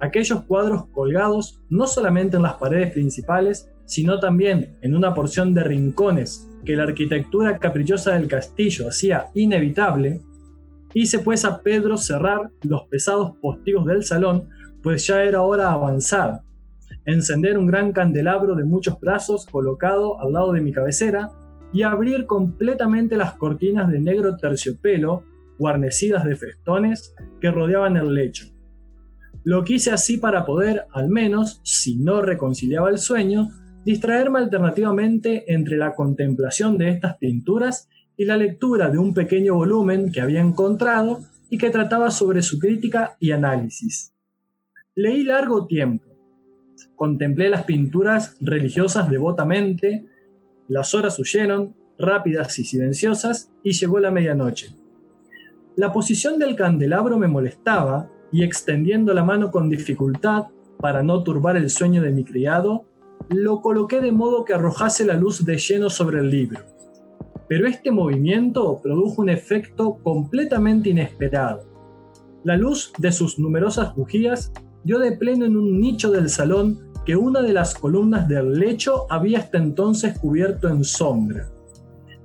[0.00, 5.62] Aquellos cuadros colgados no solamente en las paredes principales, sino también en una porción de
[5.62, 10.22] rincones que la arquitectura caprichosa del castillo hacía inevitable,
[10.94, 14.48] hice pues a Pedro cerrar los pesados postigos del salón,
[14.82, 16.46] pues ya era hora avanzada,
[17.04, 21.30] encender un gran candelabro de muchos brazos colocado al lado de mi cabecera
[21.74, 25.24] y abrir completamente las cortinas de negro terciopelo
[25.58, 28.46] guarnecidas de festones que rodeaban el lecho.
[29.44, 33.48] Lo quise así para poder, al menos, si no reconciliaba el sueño,
[33.84, 40.12] distraerme alternativamente entre la contemplación de estas pinturas y la lectura de un pequeño volumen
[40.12, 44.14] que había encontrado y que trataba sobre su crítica y análisis.
[44.94, 46.06] Leí largo tiempo.
[46.94, 50.06] Contemplé las pinturas religiosas devotamente,
[50.68, 54.81] las horas huyeron, rápidas y silenciosas, y llegó la medianoche.
[55.76, 60.48] La posición del candelabro me molestaba y extendiendo la mano con dificultad
[60.78, 62.84] para no turbar el sueño de mi criado,
[63.30, 66.60] lo coloqué de modo que arrojase la luz de lleno sobre el libro.
[67.48, 71.64] Pero este movimiento produjo un efecto completamente inesperado.
[72.44, 74.52] La luz de sus numerosas bujías
[74.84, 79.06] dio de pleno en un nicho del salón que una de las columnas del lecho
[79.08, 81.48] había hasta entonces cubierto en sombra.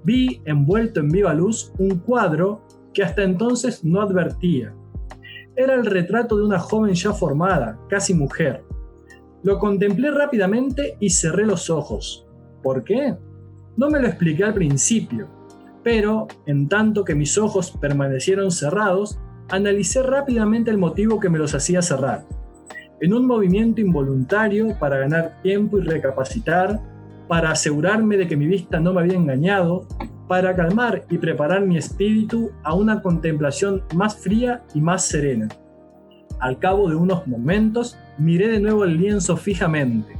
[0.03, 2.66] Vi, envuelto en viva luz, un cuadro
[2.97, 4.73] que hasta entonces no advertía,
[5.55, 8.63] Era el retrato de una joven ya formada, casi mujer.
[9.43, 12.27] Lo contemplé rápidamente y cerré los ojos.
[12.63, 13.15] ¿Por qué?
[13.75, 15.27] No me lo expliqué al principio,
[15.83, 19.19] pero en tanto que mis ojos permanecieron cerrados,
[19.49, 22.25] analicé rápidamente el motivo que me los hacía cerrar.
[22.99, 26.81] En un movimiento involuntario para ganar tiempo y recapacitar,
[27.27, 29.87] para asegurarme de que mi vista no me había engañado,
[30.27, 35.47] para calmar y preparar mi espíritu a una contemplación más fría y más serena.
[36.39, 40.15] Al cabo de unos momentos, miré de nuevo el lienzo fijamente.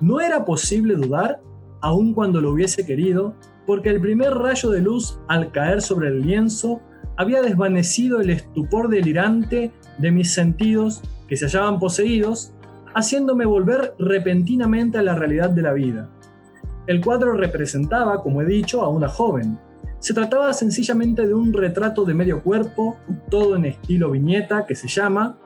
[0.00, 1.40] No era posible dudar,
[1.80, 3.34] aun cuando lo hubiese querido,
[3.66, 6.80] porque el primer rayo de luz al caer sobre el lienzo
[7.16, 12.52] había desvanecido el estupor delirante de mis sentidos que se hallaban poseídos,
[12.94, 16.08] haciéndome volver repentinamente a la realidad de la vida.
[16.86, 19.58] El cuadro representaba, como he dicho, a una joven.
[19.98, 22.96] Se trataba sencillamente de un retrato de medio cuerpo,
[23.30, 25.38] todo en estilo viñeta, que se llama.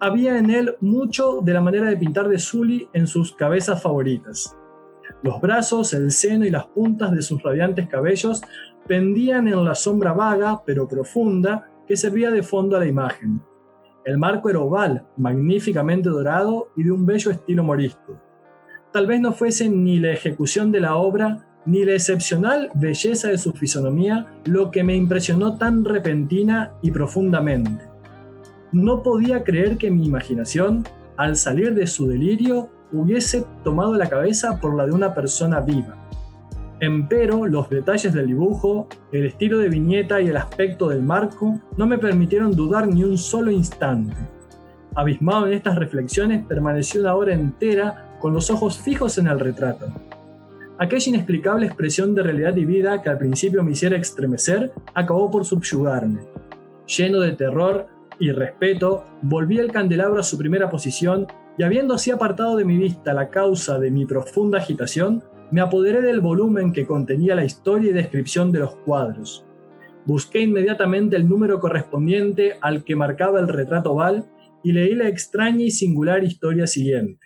[0.00, 4.56] Había en él mucho de la manera de pintar de Sully en sus cabezas favoritas.
[5.22, 8.42] Los brazos, el seno y las puntas de sus radiantes cabellos
[8.86, 13.40] pendían en la sombra vaga pero profunda que servía de fondo a la imagen.
[14.04, 18.20] El marco era oval, magníficamente dorado y de un bello estilo morisco.
[18.92, 23.38] Tal vez no fuese ni la ejecución de la obra ni la excepcional belleza de
[23.38, 27.84] su fisonomía lo que me impresionó tan repentina y profundamente.
[28.72, 30.84] No podía creer que mi imaginación,
[31.16, 35.96] al salir de su delirio, hubiese tomado la cabeza por la de una persona viva.
[36.80, 41.86] Empero, los detalles del dibujo, el estilo de viñeta y el aspecto del marco no
[41.86, 44.16] me permitieron dudar ni un solo instante.
[44.94, 49.88] Abismado en estas reflexiones, permanecí una hora entera con los ojos fijos en el retrato.
[50.78, 55.44] Aquella inexplicable expresión de realidad y vida que al principio me hiciera estremecer acabó por
[55.44, 56.20] subyugarme.
[56.86, 57.88] Lleno de terror
[58.20, 61.26] y respeto, volví el candelabro a su primera posición
[61.58, 66.00] y habiendo así apartado de mi vista la causa de mi profunda agitación, me apoderé
[66.00, 69.44] del volumen que contenía la historia y descripción de los cuadros.
[70.06, 74.26] Busqué inmediatamente el número correspondiente al que marcaba el retrato oval
[74.62, 77.21] y leí la extraña y singular historia siguiente.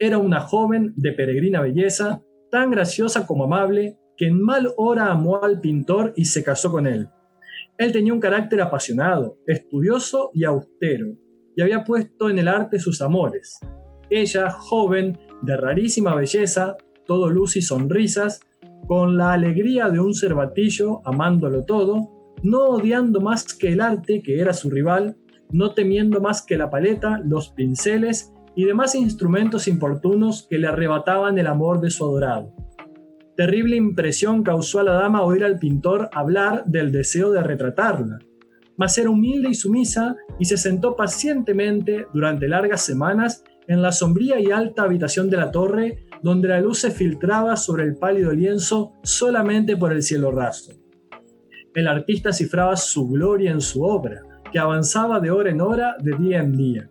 [0.00, 2.22] Era una joven de peregrina belleza,
[2.52, 6.86] tan graciosa como amable, que en mal hora amó al pintor y se casó con
[6.86, 7.08] él.
[7.78, 11.16] Él tenía un carácter apasionado, estudioso y austero,
[11.56, 13.58] y había puesto en el arte sus amores.
[14.08, 18.40] Ella, joven, de rarísima belleza, todo luz y sonrisas,
[18.86, 24.40] con la alegría de un cervatillo, amándolo todo, no odiando más que el arte, que
[24.40, 25.16] era su rival,
[25.50, 31.38] no temiendo más que la paleta, los pinceles y demás instrumentos importunos que le arrebataban
[31.38, 32.52] el amor de su adorado.
[33.36, 38.18] Terrible impresión causó a la dama oír al pintor hablar del deseo de retratarla,
[38.76, 44.40] mas era humilde y sumisa y se sentó pacientemente durante largas semanas en la sombría
[44.40, 48.92] y alta habitación de la torre donde la luz se filtraba sobre el pálido lienzo
[49.02, 50.72] solamente por el cielo raso.
[51.74, 56.16] El artista cifraba su gloria en su obra, que avanzaba de hora en hora, de
[56.16, 56.90] día en día.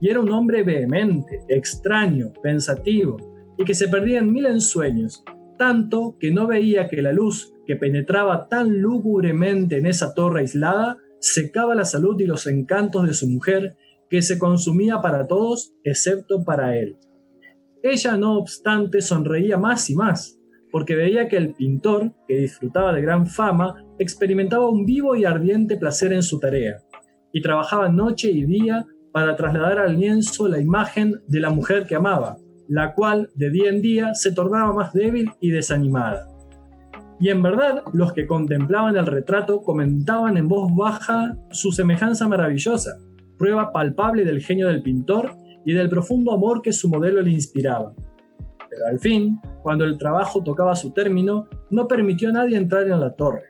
[0.00, 3.16] Y era un hombre vehemente, extraño, pensativo,
[3.56, 5.24] y que se perdía en mil ensueños,
[5.58, 10.98] tanto que no veía que la luz que penetraba tan lúgubremente en esa torre aislada
[11.18, 13.76] secaba la salud y los encantos de su mujer,
[14.08, 16.96] que se consumía para todos excepto para él.
[17.82, 20.38] Ella, no obstante, sonreía más y más,
[20.70, 25.76] porque veía que el pintor, que disfrutaba de gran fama, experimentaba un vivo y ardiente
[25.76, 26.76] placer en su tarea,
[27.32, 28.86] y trabajaba noche y día
[29.16, 32.36] para trasladar al lienzo la imagen de la mujer que amaba,
[32.68, 36.28] la cual de día en día se tornaba más débil y desanimada.
[37.18, 42.98] Y en verdad, los que contemplaban el retrato comentaban en voz baja su semejanza maravillosa,
[43.38, 47.94] prueba palpable del genio del pintor y del profundo amor que su modelo le inspiraba.
[48.68, 53.00] Pero al fin, cuando el trabajo tocaba su término, no permitió a nadie entrar en
[53.00, 53.44] la torre,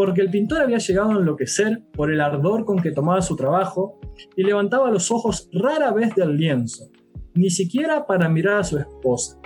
[0.00, 4.00] porque el pintor había llegado a enloquecer por el ardor con que tomaba su trabajo
[4.34, 6.88] y levantaba los ojos rara vez del lienzo,
[7.34, 9.38] ni siquiera para mirar a su esposa.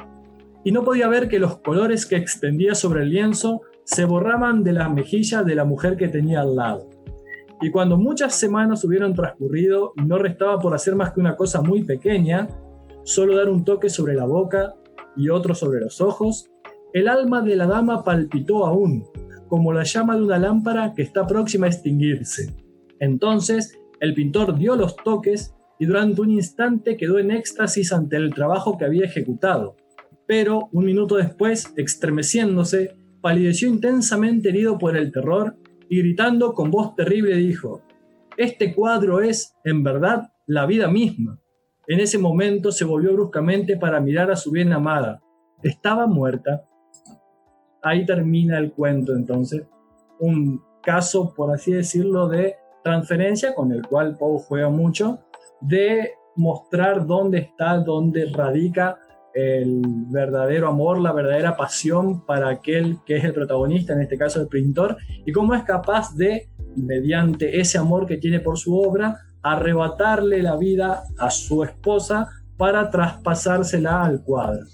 [0.62, 4.74] Y no podía ver que los colores que extendía sobre el lienzo se borraban de
[4.74, 6.88] la mejilla de la mujer que tenía al lado.
[7.60, 11.62] Y cuando muchas semanas hubieron transcurrido y no restaba por hacer más que una cosa
[11.62, 12.46] muy pequeña,
[13.02, 14.76] solo dar un toque sobre la boca
[15.16, 16.48] y otro sobre los ojos,
[16.92, 19.04] el alma de la dama palpitó aún,
[19.48, 22.54] como la llama de una lámpara que está próxima a extinguirse.
[23.00, 28.34] Entonces el pintor dio los toques y durante un instante quedó en éxtasis ante el
[28.34, 29.76] trabajo que había ejecutado,
[30.26, 35.56] pero un minuto después, extremeciéndose, palideció intensamente herido por el terror
[35.88, 37.82] y gritando con voz terrible dijo,
[38.36, 41.40] Este cuadro es, en verdad, la vida misma.
[41.86, 45.22] En ese momento se volvió bruscamente para mirar a su bien amada.
[45.62, 46.64] Estaba muerta.
[47.84, 49.66] Ahí termina el cuento entonces.
[50.18, 55.20] Un caso, por así decirlo, de transferencia con el cual Poe juega mucho,
[55.60, 58.98] de mostrar dónde está, dónde radica
[59.34, 64.40] el verdadero amor, la verdadera pasión para aquel que es el protagonista, en este caso
[64.40, 69.18] el pintor, y cómo es capaz de, mediante ese amor que tiene por su obra,
[69.42, 74.64] arrebatarle la vida a su esposa para traspasársela al cuadro.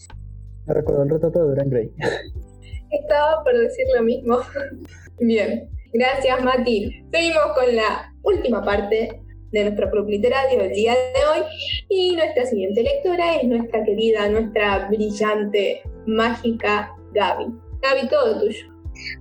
[0.66, 1.92] Me recordó el retrato de Dorian Gray.
[2.90, 4.38] Estaba por decir lo mismo.
[5.20, 7.04] Bien, gracias Mati.
[7.12, 9.20] Seguimos con la última parte
[9.52, 11.46] de nuestro club literario del día de hoy.
[11.88, 17.46] Y nuestra siguiente lectora es nuestra querida, nuestra brillante, mágica Gaby.
[17.82, 18.66] Gaby, todo tuyo.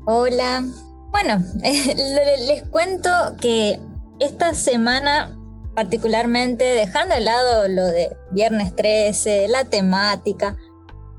[0.05, 0.63] Hola.
[1.11, 3.09] Bueno, les cuento
[3.41, 3.80] que
[4.20, 5.36] esta semana
[5.80, 10.57] particularmente dejando de lado lo de viernes 13, la temática,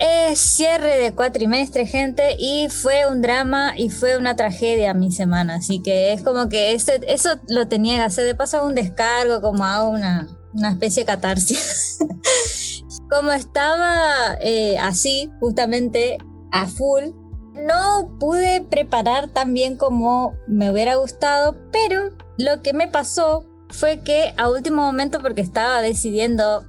[0.00, 5.56] es cierre de cuatrimestre, gente, y fue un drama y fue una tragedia mi semana.
[5.56, 8.24] Así que es como que eso, eso lo tenía que hacer.
[8.24, 11.98] De paso, un descargo, como hago una, una especie de catarsis.
[13.10, 16.16] como estaba eh, así, justamente
[16.50, 17.10] a full,
[17.52, 24.00] no pude preparar tan bien como me hubiera gustado, pero lo que me pasó fue
[24.00, 26.64] que a último momento, porque estaba decidiendo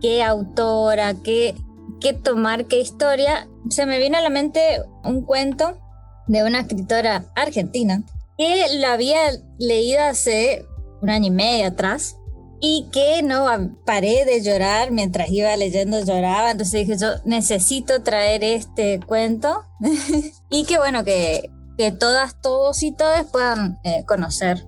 [0.00, 1.54] qué autora, qué
[2.02, 5.78] qué tomar, qué historia, se me viene a la mente un cuento
[6.26, 8.02] de una escritora argentina
[8.36, 9.18] que la había
[9.58, 10.66] leído hace
[11.00, 12.16] un año y medio atrás
[12.60, 13.46] y que no
[13.84, 16.50] paré de llorar mientras iba leyendo lloraba.
[16.50, 19.64] Entonces dije yo necesito traer este cuento
[20.50, 24.66] y que bueno que, que todas todos y todas puedan eh, conocer.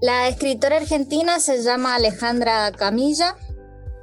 [0.00, 3.36] La escritora argentina se llama Alejandra Camilla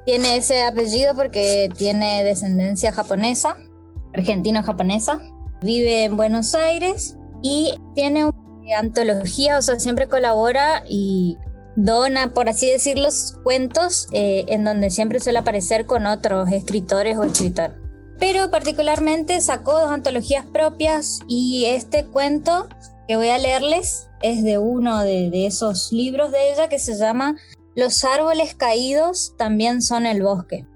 [0.06, 3.58] tiene ese apellido porque tiene descendencia japonesa,
[4.14, 5.22] argentino-japonesa.
[5.62, 8.30] Vive en Buenos Aires y tiene
[8.78, 11.38] antología, o sea, siempre colabora y
[11.76, 13.10] dona, por así decirlo,
[13.44, 17.78] cuentos eh, en donde siempre suele aparecer con otros escritores o escritores.
[18.20, 22.68] Pero particularmente sacó dos antologías propias y este cuento
[23.08, 26.96] que voy a leerles es de uno de, de esos libros de ella que se
[26.96, 27.36] llama
[27.74, 30.68] los árboles caídos también son el bosque.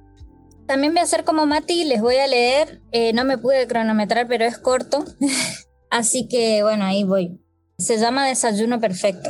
[0.66, 4.28] También voy a hacer como Mati, les voy a leer, eh, no me pude cronometrar,
[4.28, 5.04] pero es corto,
[5.92, 7.42] así que bueno, ahí voy.
[7.78, 9.30] Se llama Desayuno Perfecto.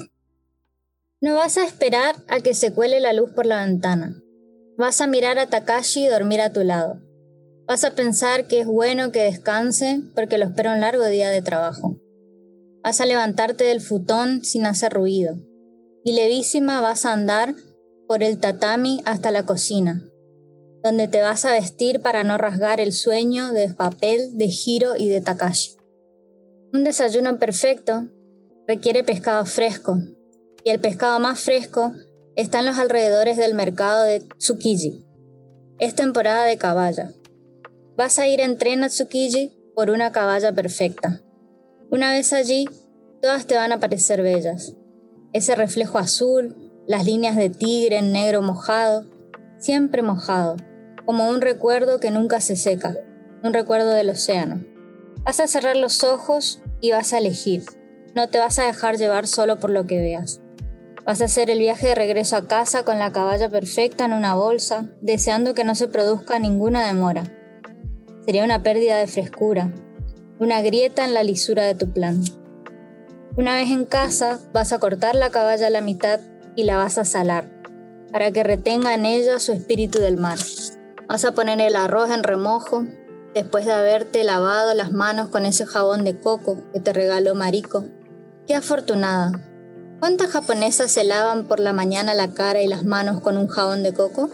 [1.21, 4.15] No vas a esperar a que se cuele la luz por la ventana.
[4.77, 7.01] Vas a mirar a Takashi y dormir a tu lado.
[7.65, 11.41] Vas a pensar que es bueno que descanse porque lo espera un largo día de
[11.41, 11.97] trabajo.
[12.83, 15.39] Vas a levantarte del futón sin hacer ruido
[16.05, 17.55] y levísima vas a andar
[18.07, 20.07] por el tatami hasta la cocina,
[20.83, 25.09] donde te vas a vestir para no rasgar el sueño de papel, de giro y
[25.09, 25.77] de takashi.
[26.71, 28.07] Un desayuno perfecto
[28.67, 29.97] requiere pescado fresco,
[30.63, 31.91] y el pescado más fresco
[32.35, 35.03] está en los alrededores del mercado de Tsukiji.
[35.79, 37.13] Es temporada de caballa.
[37.97, 41.23] Vas a ir en tren a Tsukiji por una caballa perfecta.
[41.89, 42.69] Una vez allí,
[43.23, 44.75] todas te van a parecer bellas
[45.35, 46.55] ese reflejo azul,
[46.87, 49.05] las líneas de tigre en negro mojado,
[49.57, 50.55] siempre mojado,
[51.05, 52.95] como un recuerdo que nunca se seca,
[53.43, 54.63] un recuerdo del océano.
[55.25, 57.65] Vas a cerrar los ojos y vas a elegir.
[58.15, 60.39] No te vas a dejar llevar solo por lo que veas.
[61.05, 64.35] Vas a hacer el viaje de regreso a casa con la caballa perfecta en una
[64.35, 67.23] bolsa, deseando que no se produzca ninguna demora.
[68.25, 69.73] Sería una pérdida de frescura,
[70.39, 72.23] una grieta en la lisura de tu plan.
[73.37, 76.21] Una vez en casa, vas a cortar la caballa a la mitad
[76.55, 77.51] y la vas a salar,
[78.09, 80.37] para que retenga en ella su espíritu del mar.
[81.09, 82.85] Vas a poner el arroz en remojo,
[83.33, 87.83] después de haberte lavado las manos con ese jabón de coco que te regaló Mariko.
[88.47, 89.33] ¡Qué afortunada!
[89.99, 93.83] ¿Cuántas japonesas se lavan por la mañana la cara y las manos con un jabón
[93.83, 94.29] de coco?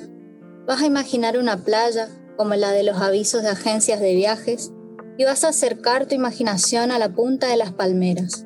[0.68, 4.72] Vas a imaginar una playa como la de los avisos de agencias de viajes
[5.18, 8.46] y vas a acercar tu imaginación a la punta de las palmeras.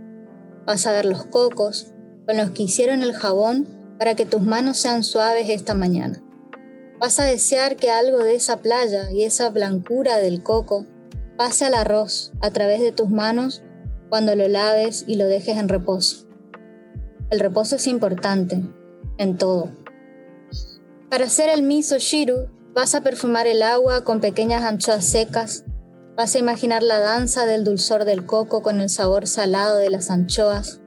[0.65, 1.93] Vas a ver los cocos
[2.25, 3.67] con los que hicieron el jabón
[3.99, 6.21] para que tus manos sean suaves esta mañana.
[6.99, 10.85] Vas a desear que algo de esa playa y esa blancura del coco
[11.37, 13.63] pase al arroz a través de tus manos
[14.09, 16.27] cuando lo laves y lo dejes en reposo.
[17.29, 18.63] El reposo es importante
[19.17, 19.71] en todo.
[21.09, 25.63] Para hacer el miso shiru, vas a perfumar el agua con pequeñas anchoas secas
[26.15, 30.09] Vas a imaginar la danza del dulzor del coco con el sabor salado de las
[30.09, 30.79] anchoas,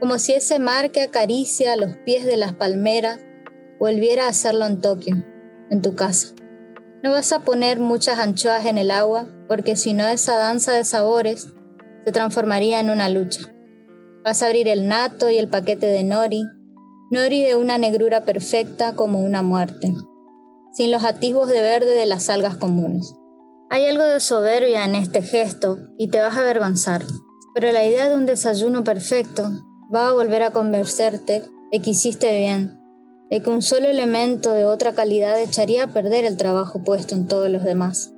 [0.00, 3.20] como si ese mar que acaricia los pies de las palmeras
[3.78, 5.24] volviera a hacerlo en Tokio,
[5.70, 6.34] en tu casa.
[7.04, 10.84] No vas a poner muchas anchoas en el agua porque si no esa danza de
[10.84, 11.52] sabores
[12.04, 13.54] se transformaría en una lucha.
[14.24, 16.42] Vas a abrir el nato y el paquete de nori,
[17.12, 19.94] nori de una negrura perfecta como una muerte,
[20.72, 23.14] sin los atisbos de verde de las algas comunes.
[23.70, 27.02] Hay algo de soberbia en este gesto y te vas a avergonzar,
[27.54, 29.50] pero la idea de un desayuno perfecto
[29.92, 31.42] va a volver a convencerte
[31.72, 32.78] de que hiciste bien,
[33.30, 37.26] de que un solo elemento de otra calidad echaría a perder el trabajo puesto en
[37.26, 38.12] todos los demás.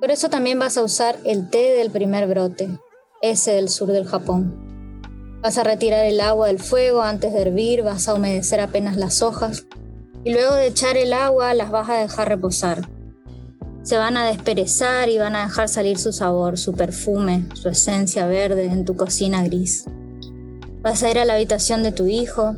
[0.00, 2.70] Por eso también vas a usar el té del primer brote,
[3.22, 4.56] ese del sur del Japón.
[5.42, 9.20] Vas a retirar el agua del fuego antes de hervir, vas a humedecer apenas las
[9.20, 9.66] hojas
[10.24, 12.88] y luego de echar el agua las vas a dejar reposar.
[13.82, 18.26] Se van a desperezar y van a dejar salir su sabor, su perfume, su esencia
[18.26, 19.84] verde en tu cocina gris.
[20.82, 22.56] Vas a ir a la habitación de tu hijo,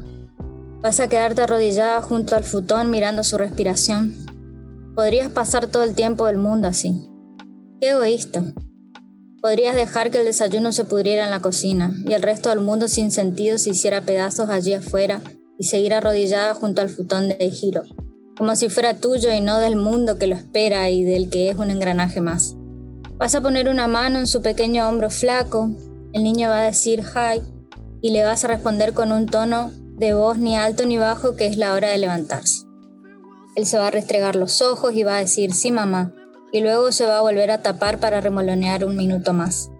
[0.80, 4.14] vas a quedarte arrodillada junto al futón mirando su respiración.
[4.96, 7.08] Podrías pasar todo el tiempo del mundo así.
[7.80, 8.42] Qué egoísta.
[9.40, 12.88] Podrías dejar que el desayuno se pudriera en la cocina y el resto del mundo
[12.88, 15.20] sin sentido se hiciera pedazos allí afuera
[15.58, 17.82] y seguir arrodillada junto al futón de giro,
[18.36, 21.56] como si fuera tuyo y no del mundo que lo espera y del que es
[21.56, 22.56] un engranaje más.
[23.18, 25.70] Vas a poner una mano en su pequeño hombro flaco,
[26.12, 27.42] el niño va a decir hi
[28.00, 31.46] y le vas a responder con un tono de voz ni alto ni bajo que
[31.46, 32.66] es la hora de levantarse.
[33.54, 36.12] Él se va a restregar los ojos y va a decir sí mamá,
[36.52, 39.70] y luego se va a volver a tapar para remolonear un minuto más.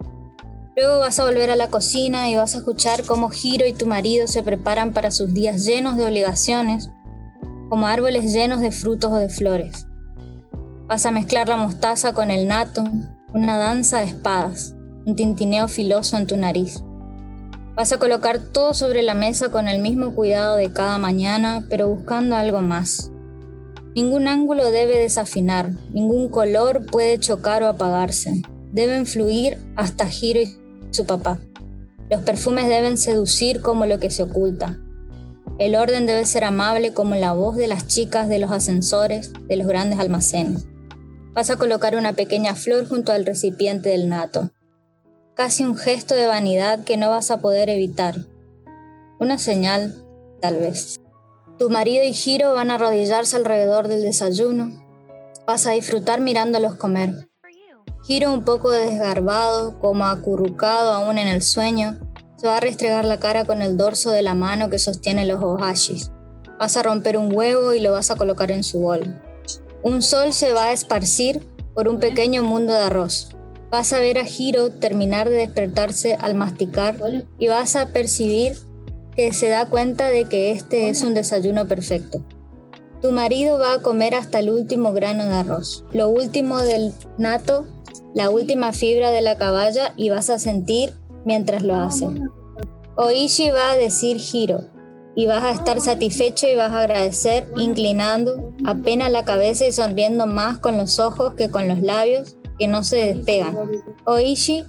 [0.77, 3.87] Luego vas a volver a la cocina y vas a escuchar cómo Giro y tu
[3.87, 6.91] marido se preparan para sus días llenos de obligaciones,
[7.73, 9.87] como árboles llenos de frutos o de flores.
[10.89, 12.85] Vas a mezclar la mostaza con el nato,
[13.33, 14.75] una danza de espadas,
[15.07, 16.85] un tintineo filoso en tu nariz.
[17.75, 21.89] Vas a colocar todo sobre la mesa con el mismo cuidado de cada mañana, pero
[21.89, 23.11] buscando algo más,
[23.95, 28.43] Ningún ángulo debe desafinar, ningún color puede chocar o apagarse.
[28.71, 30.59] Deben fluir hasta Giro y
[30.91, 31.39] su papá.
[32.11, 34.79] Los perfumes deben seducir como lo que se oculta.
[35.63, 39.57] El orden debe ser amable como la voz de las chicas de los ascensores de
[39.57, 40.67] los grandes almacenes.
[41.35, 44.51] Vas a colocar una pequeña flor junto al recipiente del nato.
[45.37, 48.17] Casi un gesto de vanidad que no vas a poder evitar.
[49.21, 50.05] Una señal,
[50.41, 50.99] tal vez.
[51.61, 54.85] Tu marido y Giro van a arrodillarse alrededor del desayuno.
[55.47, 57.29] Vas a disfrutar mirándolos comer.
[58.05, 62.01] Giro un poco desgarbado, como acurrucado aún en el sueño,
[62.47, 66.11] va a restregar la cara con el dorso de la mano que sostiene los ohashis.
[66.59, 69.21] Vas a romper un huevo y lo vas a colocar en su bol.
[69.83, 73.31] Un sol se va a esparcir por un pequeño mundo de arroz.
[73.71, 76.97] Vas a ver a Giro terminar de despertarse al masticar
[77.39, 78.57] y vas a percibir
[79.17, 82.23] que se da cuenta de que este es un desayuno perfecto.
[83.01, 87.67] Tu marido va a comer hasta el último grano de arroz, lo último del nato,
[88.15, 90.93] la última fibra de la caballa y vas a sentir
[91.25, 92.09] mientras lo hace.
[92.97, 94.61] Oishi va a decir giro
[95.15, 100.27] y vas a estar satisfecho y vas a agradecer inclinando apenas la cabeza y sonriendo
[100.27, 103.57] más con los ojos que con los labios que no se despegan.
[104.05, 104.65] Oishi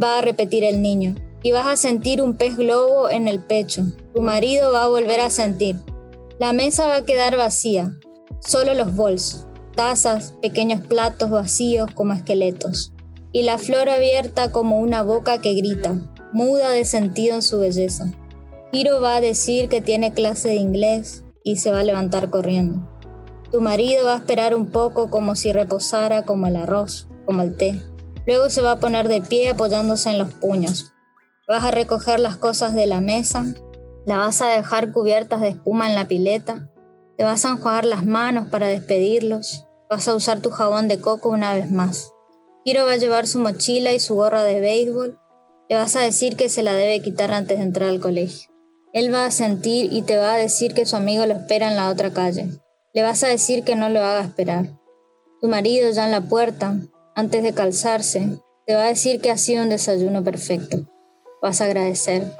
[0.00, 3.82] va a repetir el niño y vas a sentir un pez globo en el pecho.
[4.14, 5.76] Tu marido va a volver a sentir.
[6.38, 7.96] La mesa va a quedar vacía,
[8.40, 12.92] solo los bols, tazas, pequeños platos vacíos como esqueletos,
[13.32, 15.94] y la flor abierta como una boca que grita,
[16.32, 18.12] muda de sentido en su belleza.
[18.72, 22.88] Hiro va a decir que tiene clase de inglés y se va a levantar corriendo.
[23.50, 27.56] Tu marido va a esperar un poco como si reposara como el arroz, como el
[27.56, 27.80] té.
[28.26, 30.92] Luego se va a poner de pie apoyándose en los puños,
[31.48, 33.46] Vas a recoger las cosas de la mesa,
[34.04, 36.68] la vas a dejar cubiertas de espuma en la pileta,
[37.16, 41.30] te vas a enjuagar las manos para despedirlos, vas a usar tu jabón de coco
[41.30, 42.12] una vez más.
[42.64, 45.18] Kiro va a llevar su mochila y su gorra de béisbol,
[45.68, 48.50] le vas a decir que se la debe quitar antes de entrar al colegio.
[48.92, 51.76] Él va a sentir y te va a decir que su amigo lo espera en
[51.76, 52.48] la otra calle.
[52.94, 54.78] Le vas a decir que no lo haga esperar.
[55.40, 56.74] Tu marido ya en la puerta,
[57.14, 60.88] antes de calzarse, te va a decir que ha sido un desayuno perfecto.
[61.42, 62.32] Vas a agradecer.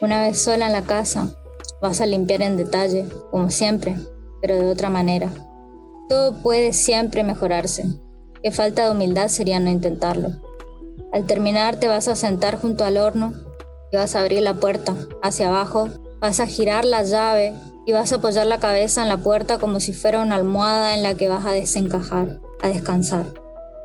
[0.00, 1.36] Una vez sola en la casa,
[1.82, 3.96] vas a limpiar en detalle, como siempre,
[4.40, 5.30] pero de otra manera.
[6.08, 7.84] Todo puede siempre mejorarse.
[8.46, 10.28] Qué falta de humildad sería no intentarlo.
[11.12, 13.32] Al terminar te vas a sentar junto al horno
[13.90, 15.88] y vas a abrir la puerta hacia abajo,
[16.20, 17.54] vas a girar la llave
[17.86, 21.02] y vas a apoyar la cabeza en la puerta como si fuera una almohada en
[21.02, 23.26] la que vas a desencajar, a descansar.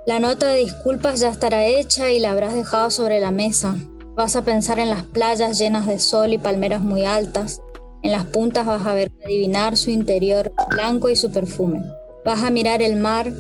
[0.06, 3.76] La nota de disculpas ya estará hecha y la habrás dejado sobre la mesa,
[4.14, 7.64] Vas a pensar en las playas llenas de sol y palmeras muy altas.
[8.04, 11.82] En las puntas vas a ver adivinar su interior blanco y su perfume.
[12.24, 13.34] Vas a mirar el mar,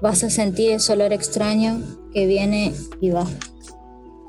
[0.00, 1.82] vas a sentir ese olor extraño
[2.12, 3.26] que viene y va.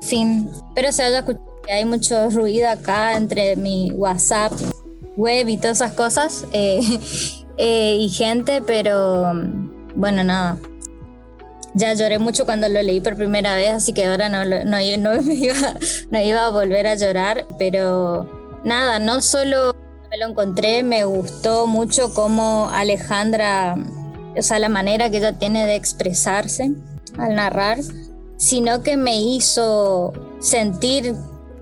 [0.02, 0.50] Fin.
[0.74, 4.52] Pero se haya escuchado que hay mucho ruido acá entre mi WhatsApp,
[5.16, 6.44] web y todas esas cosas.
[6.52, 6.80] Eh,
[7.58, 9.32] eh, y gente, pero
[9.94, 10.58] bueno, nada.
[11.74, 14.80] Ya lloré mucho cuando lo leí por primera vez, así que ahora no, no, no,
[14.80, 15.74] iba,
[16.10, 18.28] no iba a volver a llorar, pero
[18.64, 19.76] nada, no solo
[20.10, 23.76] me lo encontré, me gustó mucho cómo Alejandra,
[24.36, 26.72] o sea, la manera que ella tiene de expresarse
[27.18, 27.78] al narrar,
[28.36, 31.14] sino que me hizo sentir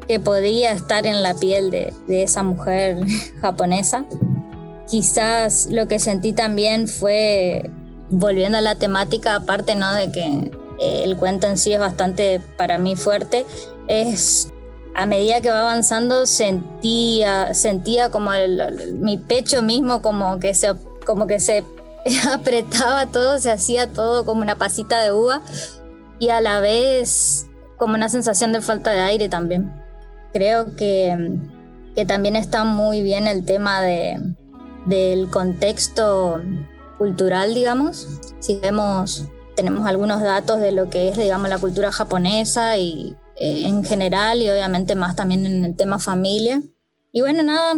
[0.06, 2.98] que podía estar en la piel de, de esa mujer
[3.40, 4.04] japonesa.
[4.88, 7.70] Quizás lo que sentí también fue
[8.10, 9.92] volviendo a la temática, aparte ¿no?
[9.94, 10.50] de que
[10.80, 13.44] eh, el cuento en sí es bastante para mí fuerte,
[13.86, 14.48] es
[14.94, 18.30] a medida que va avanzando sentía, sentía como
[18.94, 20.72] mi pecho mismo como que se,
[21.06, 21.64] como que se
[22.32, 25.42] apretaba todo, se hacía todo como una pasita de uva
[26.18, 27.46] y a la vez
[27.76, 29.72] como una sensación de falta de aire también.
[30.32, 31.38] Creo que,
[31.94, 34.18] que también está muy bien el tema de,
[34.86, 36.42] del contexto
[36.98, 38.08] cultural, digamos.
[38.40, 43.62] Si vemos, tenemos algunos datos de lo que es, digamos, la cultura japonesa y eh,
[43.66, 46.62] en general y obviamente más también en el tema familia.
[47.12, 47.74] Y bueno, nada,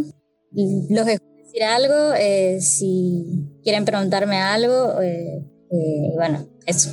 [0.53, 5.43] los dejo decir algo, eh, si quieren preguntarme algo, eh,
[6.15, 6.91] bueno, eso.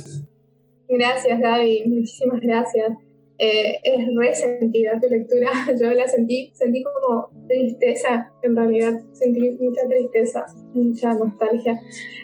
[0.88, 2.92] Gracias, Gaby, muchísimas gracias.
[3.40, 5.48] Eh, es resentida tu lectura.
[5.80, 11.80] Yo la sentí, sentí como tristeza, en realidad, sentí mucha tristeza, mucha nostalgia.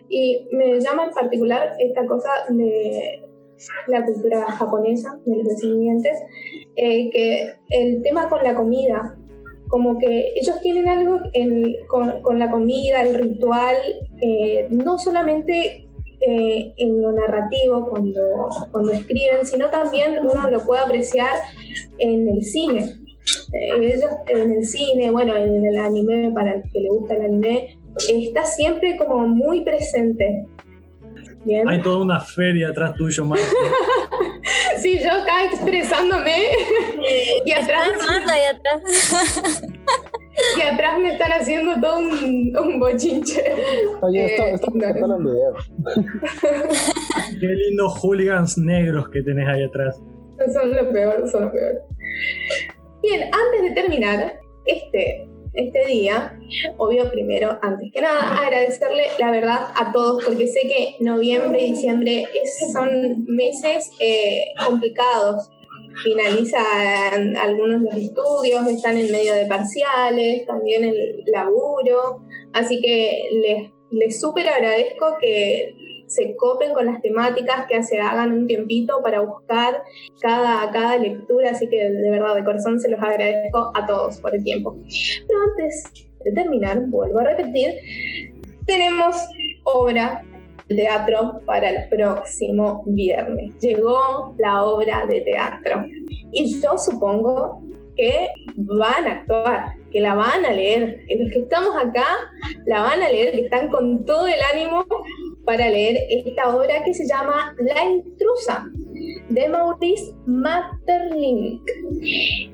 [0.09, 3.23] Y me llama en particular esta cosa de
[3.87, 6.19] la cultura japonesa, de los descendientes,
[6.77, 9.17] eh, que el tema con la comida,
[9.69, 11.21] como que ellos tienen algo
[11.89, 13.77] con, con, la comida, el ritual,
[14.27, 15.87] eh, no solamente
[16.19, 18.23] eh, en lo narrativo cuando,
[18.73, 21.35] cuando escriben, sino también uno lo puede apreciar
[21.99, 22.95] en el cine.
[23.53, 27.23] Eh, ellos en el cine, bueno, en el anime, para el que le gusta el
[27.27, 30.47] anime, está siempre como muy presente.
[31.67, 33.45] Hay toda una feria atrás tuyo, Marco.
[34.79, 36.47] sí, yo acá expresándome
[37.45, 37.91] y atrás.
[38.27, 39.63] y atrás.
[40.59, 43.43] Y atrás me están haciendo todo un, un bochinche.
[44.03, 44.71] Oye, esto, eh, esto
[45.07, 45.55] no, en video.
[47.41, 50.01] Qué lindos hooligans negros que tenés ahí atrás.
[50.53, 51.79] Son los peores, son los peores.
[53.03, 56.39] Bien, antes de terminar este, este día,
[56.79, 61.73] obvio primero, antes que nada, agradecerle la verdad a todos, porque sé que noviembre y
[61.73, 62.27] diciembre
[62.73, 65.51] son meses eh, complicados
[66.03, 72.23] finalizan algunos de los estudios, están en medio de parciales, también el laburo,
[72.53, 75.75] así que les, les súper agradezco que
[76.07, 79.83] se copen con las temáticas, que se hagan un tiempito para buscar
[80.21, 84.35] cada, cada lectura, así que de verdad, de corazón se los agradezco a todos por
[84.35, 84.77] el tiempo.
[85.27, 87.75] Pero antes de terminar, vuelvo a repetir,
[88.67, 89.17] tenemos
[89.65, 90.25] obra
[90.69, 93.59] teatro para el próximo viernes.
[93.61, 95.85] Llegó la obra de teatro.
[96.33, 97.63] Y yo supongo
[97.97, 102.07] que van a actuar, que la van a leer, que los que estamos acá
[102.67, 104.85] la van a leer, que están con todo el ánimo
[105.45, 108.67] para leer esta obra que se llama La intrusa
[109.29, 111.63] de Maurice Maeterlinck.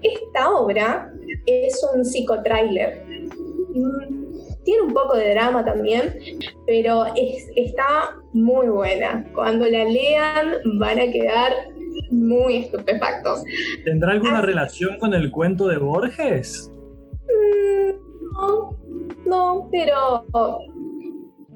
[0.03, 1.13] Esta obra
[1.47, 3.03] es un psicotrailer
[4.65, 6.15] tiene un poco de drama también,
[6.67, 9.25] pero está muy buena.
[9.35, 11.53] Cuando la lean van a quedar
[12.11, 13.45] muy estupefactos.
[13.85, 16.71] ¿Tendrá alguna relación con el cuento de Borges?
[17.27, 18.77] Mm, no,
[19.27, 20.25] no, pero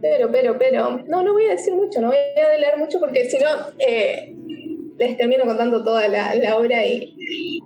[0.05, 3.24] pero, pero, pero, no, no voy a decir mucho, no voy a leer mucho porque
[3.24, 3.48] si no,
[3.78, 4.36] eh,
[4.98, 7.14] les termino contando toda la, obra y,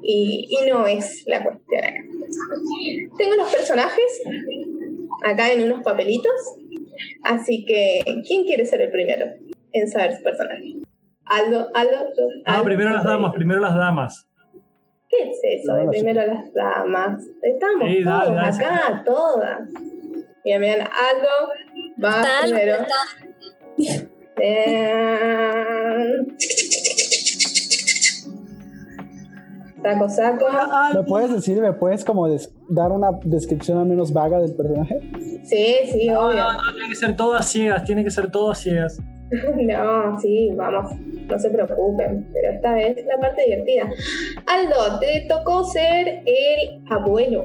[0.02, 2.04] y, no es la cuestión acá.
[3.18, 4.22] Tengo los personajes
[5.24, 6.32] acá en unos papelitos.
[7.22, 9.26] Así que, ¿quién quiere ser el primero
[9.72, 10.74] en saber su personaje?
[11.24, 12.06] Aldo, Aldo,
[12.46, 14.28] Ah, primero las damas, primero las damas.
[15.08, 17.22] ¿Qué es eso de primero las damas?
[17.42, 19.60] Estamos todos acá, todas.
[20.44, 21.52] Bien, bien, Aldo
[22.02, 22.84] va primero.
[29.82, 30.46] Saco, saco.
[30.94, 32.28] ¿Me puedes decir, me puedes como
[32.68, 35.00] dar una descripción al menos vaga del personaje?
[35.44, 36.36] Sí, sí, obvio.
[36.36, 38.98] No, no, tiene que ser todas ciegas, tiene que ser todas ciegas.
[39.56, 40.92] no, sí, vamos,
[41.28, 43.84] no se preocupen, pero esta vez la parte divertida.
[44.46, 47.42] Aldo, te tocó ser el abuelo.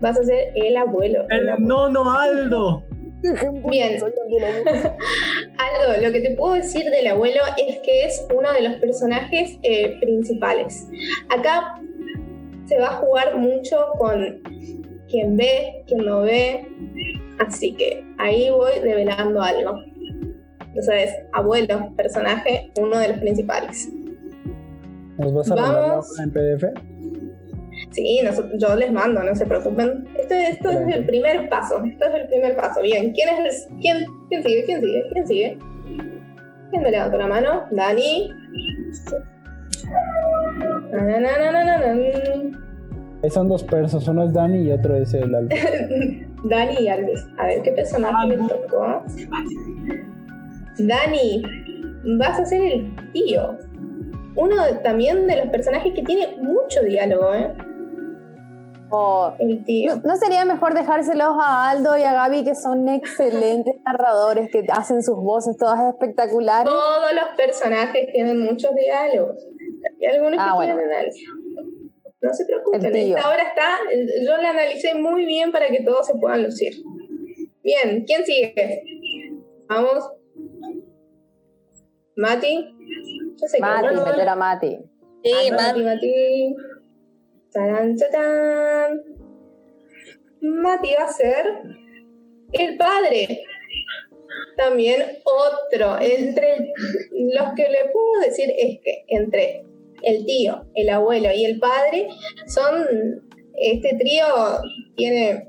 [0.00, 1.26] Vas a ser el abuelo.
[1.30, 1.88] el El abuelo.
[1.88, 2.84] no, no,
[3.22, 4.00] Bien.
[5.58, 9.58] Aldo, lo que te puedo decir del abuelo es que es uno de los personajes
[9.62, 10.88] eh, principales.
[11.28, 11.80] Acá
[12.66, 14.42] se va a jugar mucho con
[15.08, 16.66] quien ve, quien no ve,
[17.38, 19.74] así que ahí voy revelando algo.
[20.68, 23.88] Entonces, abuelo, personaje, uno de los principales.
[25.18, 26.89] ¿Nos vas a mandar en PDF?
[27.90, 30.06] Sí, noso- yo les mando, no se preocupen.
[30.18, 31.82] Esto, esto es el primer paso.
[31.84, 32.82] Esto es el primer paso.
[32.82, 34.64] Bien, ¿quién es el, quién, quién sigue?
[34.64, 35.04] ¿Quién sigue?
[35.12, 35.58] ¿Quién sigue?
[36.70, 37.64] ¿Quién me levantó la mano?
[37.72, 38.30] Dani.
[40.92, 41.80] Na, na, na,
[43.28, 45.54] son dos persos, uno es Dani y otro es el Aldo.
[46.44, 47.26] Dani y Alves.
[47.38, 49.02] A ver, ¿qué personaje me tocó?
[50.78, 51.42] Dani,
[52.18, 53.58] vas a ser el tío.
[54.36, 57.52] Uno también de los personajes que tiene mucho diálogo, ¿eh?
[58.90, 59.96] O- El tío.
[60.04, 65.02] ¿No, sería mejor dejárselos a Aldo y a Gaby, que son excelentes narradores, que hacen
[65.02, 66.64] sus voces todas espectaculares?
[66.70, 69.36] Todos los personajes tienen muchos diálogos.
[69.98, 70.74] Y algunos Ah, que bueno.
[70.76, 71.28] tienen análisis.
[72.22, 73.16] No se preocupen, El tío.
[73.16, 73.78] esta obra está.
[74.26, 76.74] Yo la analicé muy bien para que todos se puedan lucir.
[77.62, 78.82] Bien, ¿quién sigue?
[79.68, 80.10] Vamos.
[82.16, 82.76] Mati.
[83.40, 84.78] Yo sé que Mati, bueno, meter a Mati.
[85.22, 86.56] Sí, Ah, Mati, Mati.
[87.52, 89.02] Tarán, tarán.
[90.40, 91.46] Mati va a ser
[92.52, 93.42] el padre.
[94.56, 95.98] También otro.
[96.00, 96.72] Entre
[97.12, 99.64] los que le puedo decir es que entre
[100.02, 102.08] el tío, el abuelo y el padre
[102.46, 103.28] son.
[103.62, 104.24] Este trío
[104.96, 105.46] tiene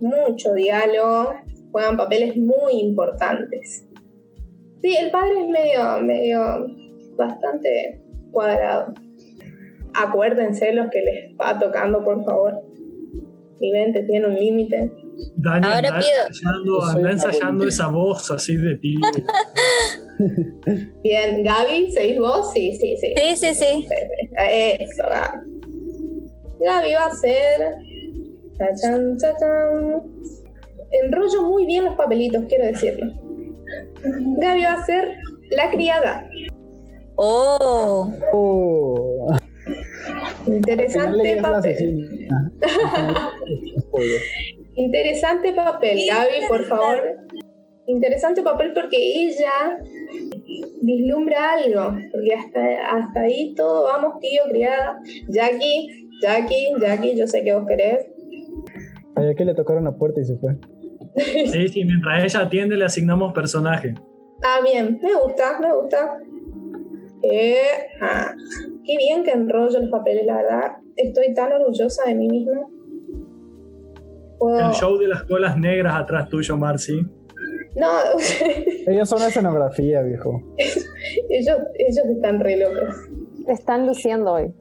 [0.00, 1.34] mucho diálogo,
[1.72, 3.84] juegan papeles muy importantes.
[4.80, 6.66] Sí, el padre es medio, medio,
[7.16, 8.00] bastante
[8.30, 8.94] cuadrado.
[9.94, 12.62] Acuérdense los que les va tocando, por favor.
[13.60, 14.92] Mi mente tiene un límite.
[15.36, 18.94] Dani Ahora anda pido- ensayando, anda ensayando esa voz así de ti.
[21.02, 22.52] Bien, Gaby, ¿seguís vos?
[22.52, 23.14] Sí, sí, sí.
[23.16, 23.86] Sí, sí, sí.
[24.36, 25.38] Eso, Gaby.
[26.60, 27.74] Gaby va a ser.
[28.58, 30.02] Tachan, tachan.
[30.90, 33.12] Enrollo muy bien los papelitos, quiero decirlo.
[34.38, 35.16] Gaby va a ser
[35.50, 36.28] la criada.
[37.16, 38.97] Oh, Oh,
[40.56, 42.08] Interesante papel.
[44.74, 47.16] Interesante papel, Gaby, por favor.
[47.86, 49.80] Interesante papel porque ella
[50.82, 51.96] vislumbra algo.
[52.12, 52.60] Porque hasta,
[52.96, 55.00] hasta ahí todo vamos, tío, criada.
[55.28, 58.06] Jackie, Jackie, Jackie, yo sé que vos querés.
[59.16, 60.56] Ayer que le tocaron la puerta y se fue.
[61.16, 63.94] Sí, sí, mientras ella atiende le asignamos personaje.
[64.42, 66.18] Ah, bien, me gusta, me gusta.
[67.22, 67.56] Eh,
[68.00, 68.34] ah,
[68.88, 70.72] qué bien que enrollo los papeles, la verdad.
[70.96, 72.66] Estoy tan orgullosa de mí misma.
[74.38, 77.00] Puedo- El show de las colas negras atrás tuyo, Marcy.
[77.76, 77.88] No,
[78.86, 80.42] Ellos son escenografía, viejo.
[81.28, 82.94] ellos, ellos están re locos.
[83.46, 84.52] Te están luciendo hoy.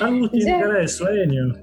[0.00, 0.60] Angus tiene Ya.
[0.60, 1.54] cara de sueño.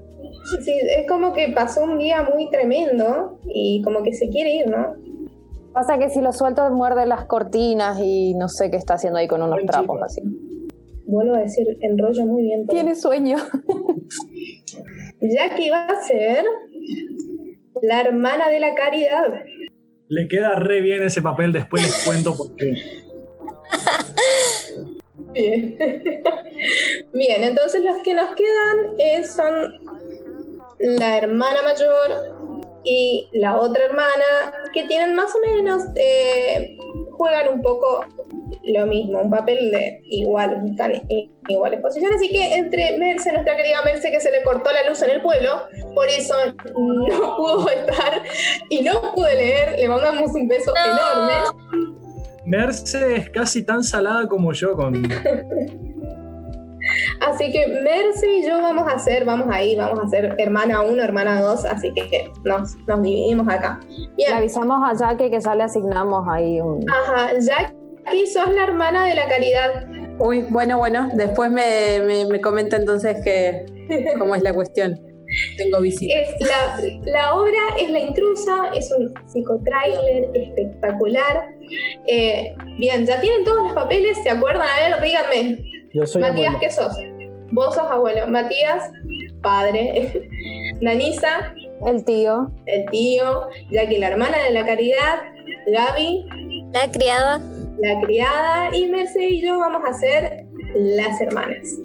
[0.60, 4.68] Sí, es como que pasó un día muy tremendo y como que se quiere ir,
[4.68, 4.94] ¿no?
[5.72, 9.26] Pasa que si lo suelto muerde las cortinas y no sé qué está haciendo ahí
[9.28, 10.04] con unos Buen trapos chico.
[10.04, 10.22] así.
[11.06, 12.66] Vuelvo a decir, enrollo muy bien.
[12.66, 12.74] todo.
[12.74, 13.36] Tiene sueño.
[15.20, 16.44] Jackie va a ser
[17.82, 19.44] la hermana de la caridad.
[20.08, 22.74] Le queda re bien ese papel, después les cuento por qué.
[25.32, 25.76] Bien.
[27.12, 29.74] Bien, entonces los que nos quedan eh, son
[30.78, 32.55] la hermana mayor
[32.86, 36.78] y la otra hermana que tienen más o menos, eh,
[37.10, 38.04] juegan un poco
[38.62, 42.16] lo mismo, un papel de igual, están en iguales posiciones.
[42.16, 45.20] Así que entre Merce, nuestra querida Merce, que se le cortó la luz en el
[45.20, 45.62] pueblo,
[45.94, 46.34] por eso
[46.76, 48.22] no pudo estar
[48.70, 51.32] y no pude leer, le mandamos un beso enorme.
[52.44, 54.94] Merce es casi tan salada como yo con...
[57.20, 61.02] Así que Merce y yo vamos a hacer, vamos ahí, vamos a hacer hermana 1,
[61.02, 63.80] hermana 2, así que nos, nos dividimos acá.
[63.88, 66.84] Le Bien, avisamos a Jackie que ya le asignamos ahí un.
[66.90, 69.86] ajá, Jackie, sos la hermana de la caridad.
[70.18, 73.66] Uy, bueno, bueno, después me, me, me comenta entonces que,
[74.18, 74.98] cómo es la cuestión.
[75.56, 76.14] Tengo visita.
[76.14, 81.48] Es la, la obra es La Intrusa, es un psicotrailer espectacular.
[82.06, 84.68] Eh, bien, ya tienen todos los papeles, ¿se acuerdan?
[84.68, 85.58] A ver, díganme.
[85.92, 86.60] Yo soy Matías, abuelo.
[86.60, 86.96] ¿qué sos?
[87.52, 88.26] Vos sos abuelo.
[88.26, 88.90] Matías,
[89.42, 90.28] padre.
[90.80, 91.54] Nanisa,
[91.86, 92.50] El tío.
[92.66, 95.22] el tío, Jackie, la hermana de la caridad,
[95.66, 96.26] Gaby,
[96.72, 97.40] La criada.
[97.78, 101.78] La criada y Merce y yo vamos a ser las hermanas.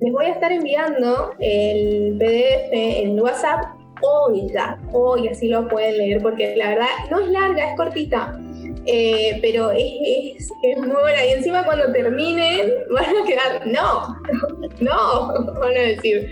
[0.00, 3.64] Les voy a estar enviando el PDF en WhatsApp
[4.02, 8.38] hoy ya, hoy así lo pueden leer porque la verdad no es larga, es cortita.
[8.86, 14.16] Eh, pero es, muy buena y encima cuando terminen van a quedar, no,
[14.80, 16.30] no, van a decir.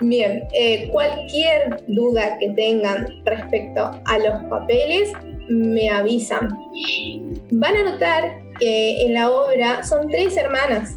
[0.00, 5.12] Bien, eh, cualquier duda que tengan respecto a los papeles,
[5.48, 6.48] me avisan.
[7.52, 10.96] Van a notar que en la obra son tres hermanas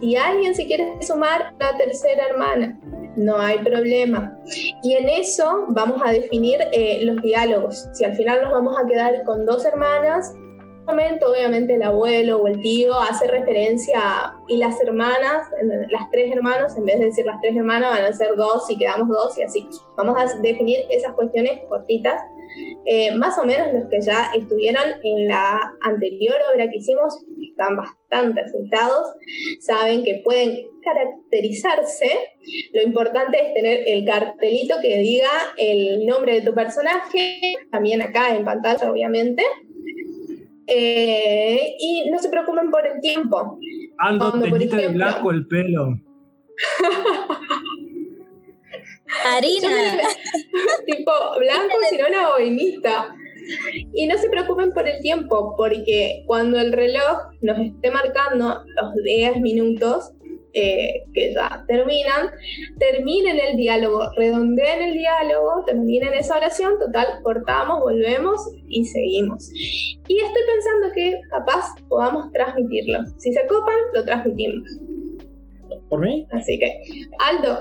[0.00, 2.78] y alguien se quiere sumar una tercera hermana
[3.16, 4.38] no hay problema.
[4.82, 7.88] Y en eso vamos a definir eh, los diálogos.
[7.92, 10.34] Si al final nos vamos a quedar con dos hermanas,
[10.86, 15.48] momento obviamente el abuelo o el tío hace referencia y las hermanas,
[15.90, 18.78] las tres hermanos, en vez de decir las tres hermanas van a ser dos y
[18.78, 19.68] quedamos dos y así.
[19.96, 22.22] Vamos a definir esas cuestiones cortitas.
[22.86, 27.18] Eh, más o menos los que ya estuvieron en la anterior obra que hicimos
[27.56, 29.14] están bastante asentados,
[29.60, 32.10] saben que pueden caracterizarse.
[32.74, 38.36] Lo importante es tener el cartelito que diga el nombre de tu personaje, también acá
[38.36, 39.42] en pantalla obviamente,
[40.66, 43.58] eh, y no se preocupen por el tiempo.
[43.98, 45.98] Ando, teñiste de blanco el pelo.
[49.24, 49.68] Harina.
[50.86, 53.16] tipo blanco, sino una boinita.
[53.92, 58.94] Y no se preocupen por el tiempo, porque cuando el reloj nos esté marcando los
[59.04, 60.12] 10 minutos,
[60.58, 62.30] eh, que ya terminan,
[62.78, 69.52] terminen el diálogo, redondeen el diálogo, terminen esa oración, total, cortamos, volvemos y seguimos.
[69.52, 73.00] Y estoy pensando que capaz podamos transmitirlo.
[73.18, 74.66] Si se copan, lo transmitimos.
[75.88, 76.26] ¿Por mí?
[76.32, 76.80] Así que,
[77.18, 77.58] Aldo.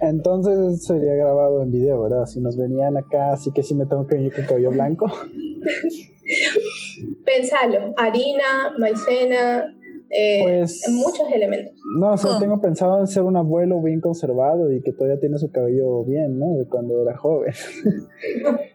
[0.00, 2.26] Entonces sería grabado en video, ¿verdad?
[2.26, 5.06] Si nos venían acá, así que sí me tengo que venir con cabello blanco.
[7.24, 9.74] Pensalo, harina, maicena,
[10.10, 11.74] eh, pues, muchos elementos.
[11.98, 15.38] No, o sea, tengo pensado en ser un abuelo bien conservado y que todavía tiene
[15.38, 16.54] su cabello bien, ¿no?
[16.54, 17.52] De cuando era joven.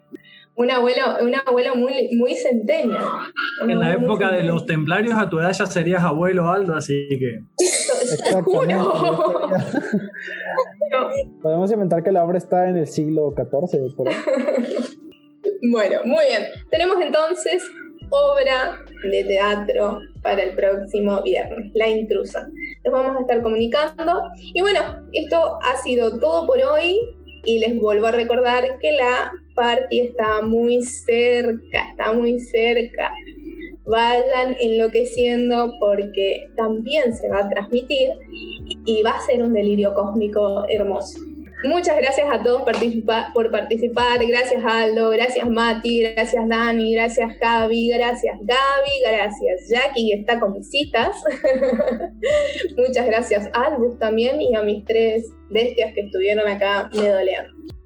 [0.60, 3.00] un abuelo, un abuelo muy, muy centenio.
[3.66, 7.40] En la época de los templarios a tu edad ya serías abuelo Aldo, así que.
[11.42, 13.96] Podemos inventar que la obra está en el siglo XIV.
[13.96, 14.10] Por
[15.72, 16.44] bueno, muy bien.
[16.70, 17.64] Tenemos entonces
[18.10, 22.50] obra de teatro para el próximo viernes, La Intrusa.
[22.84, 24.24] Nos vamos a estar comunicando.
[24.54, 24.82] Y bueno,
[25.14, 27.00] esto ha sido todo por hoy
[27.46, 33.12] y les vuelvo a recordar que la party está muy cerca, está muy cerca.
[33.86, 38.10] Vayan enloqueciendo porque también se va a transmitir
[38.86, 41.20] y va a ser un delirio cósmico hermoso.
[41.66, 44.26] Muchas gracias a todos por participar.
[44.26, 50.54] Gracias Aldo, gracias Mati, gracias Dani, gracias Javi, gracias Gaby, gracias Jackie que está con
[50.54, 51.22] visitas.
[52.78, 57.79] Muchas gracias Albus también y a mis tres bestias que estuvieron acá me doleando.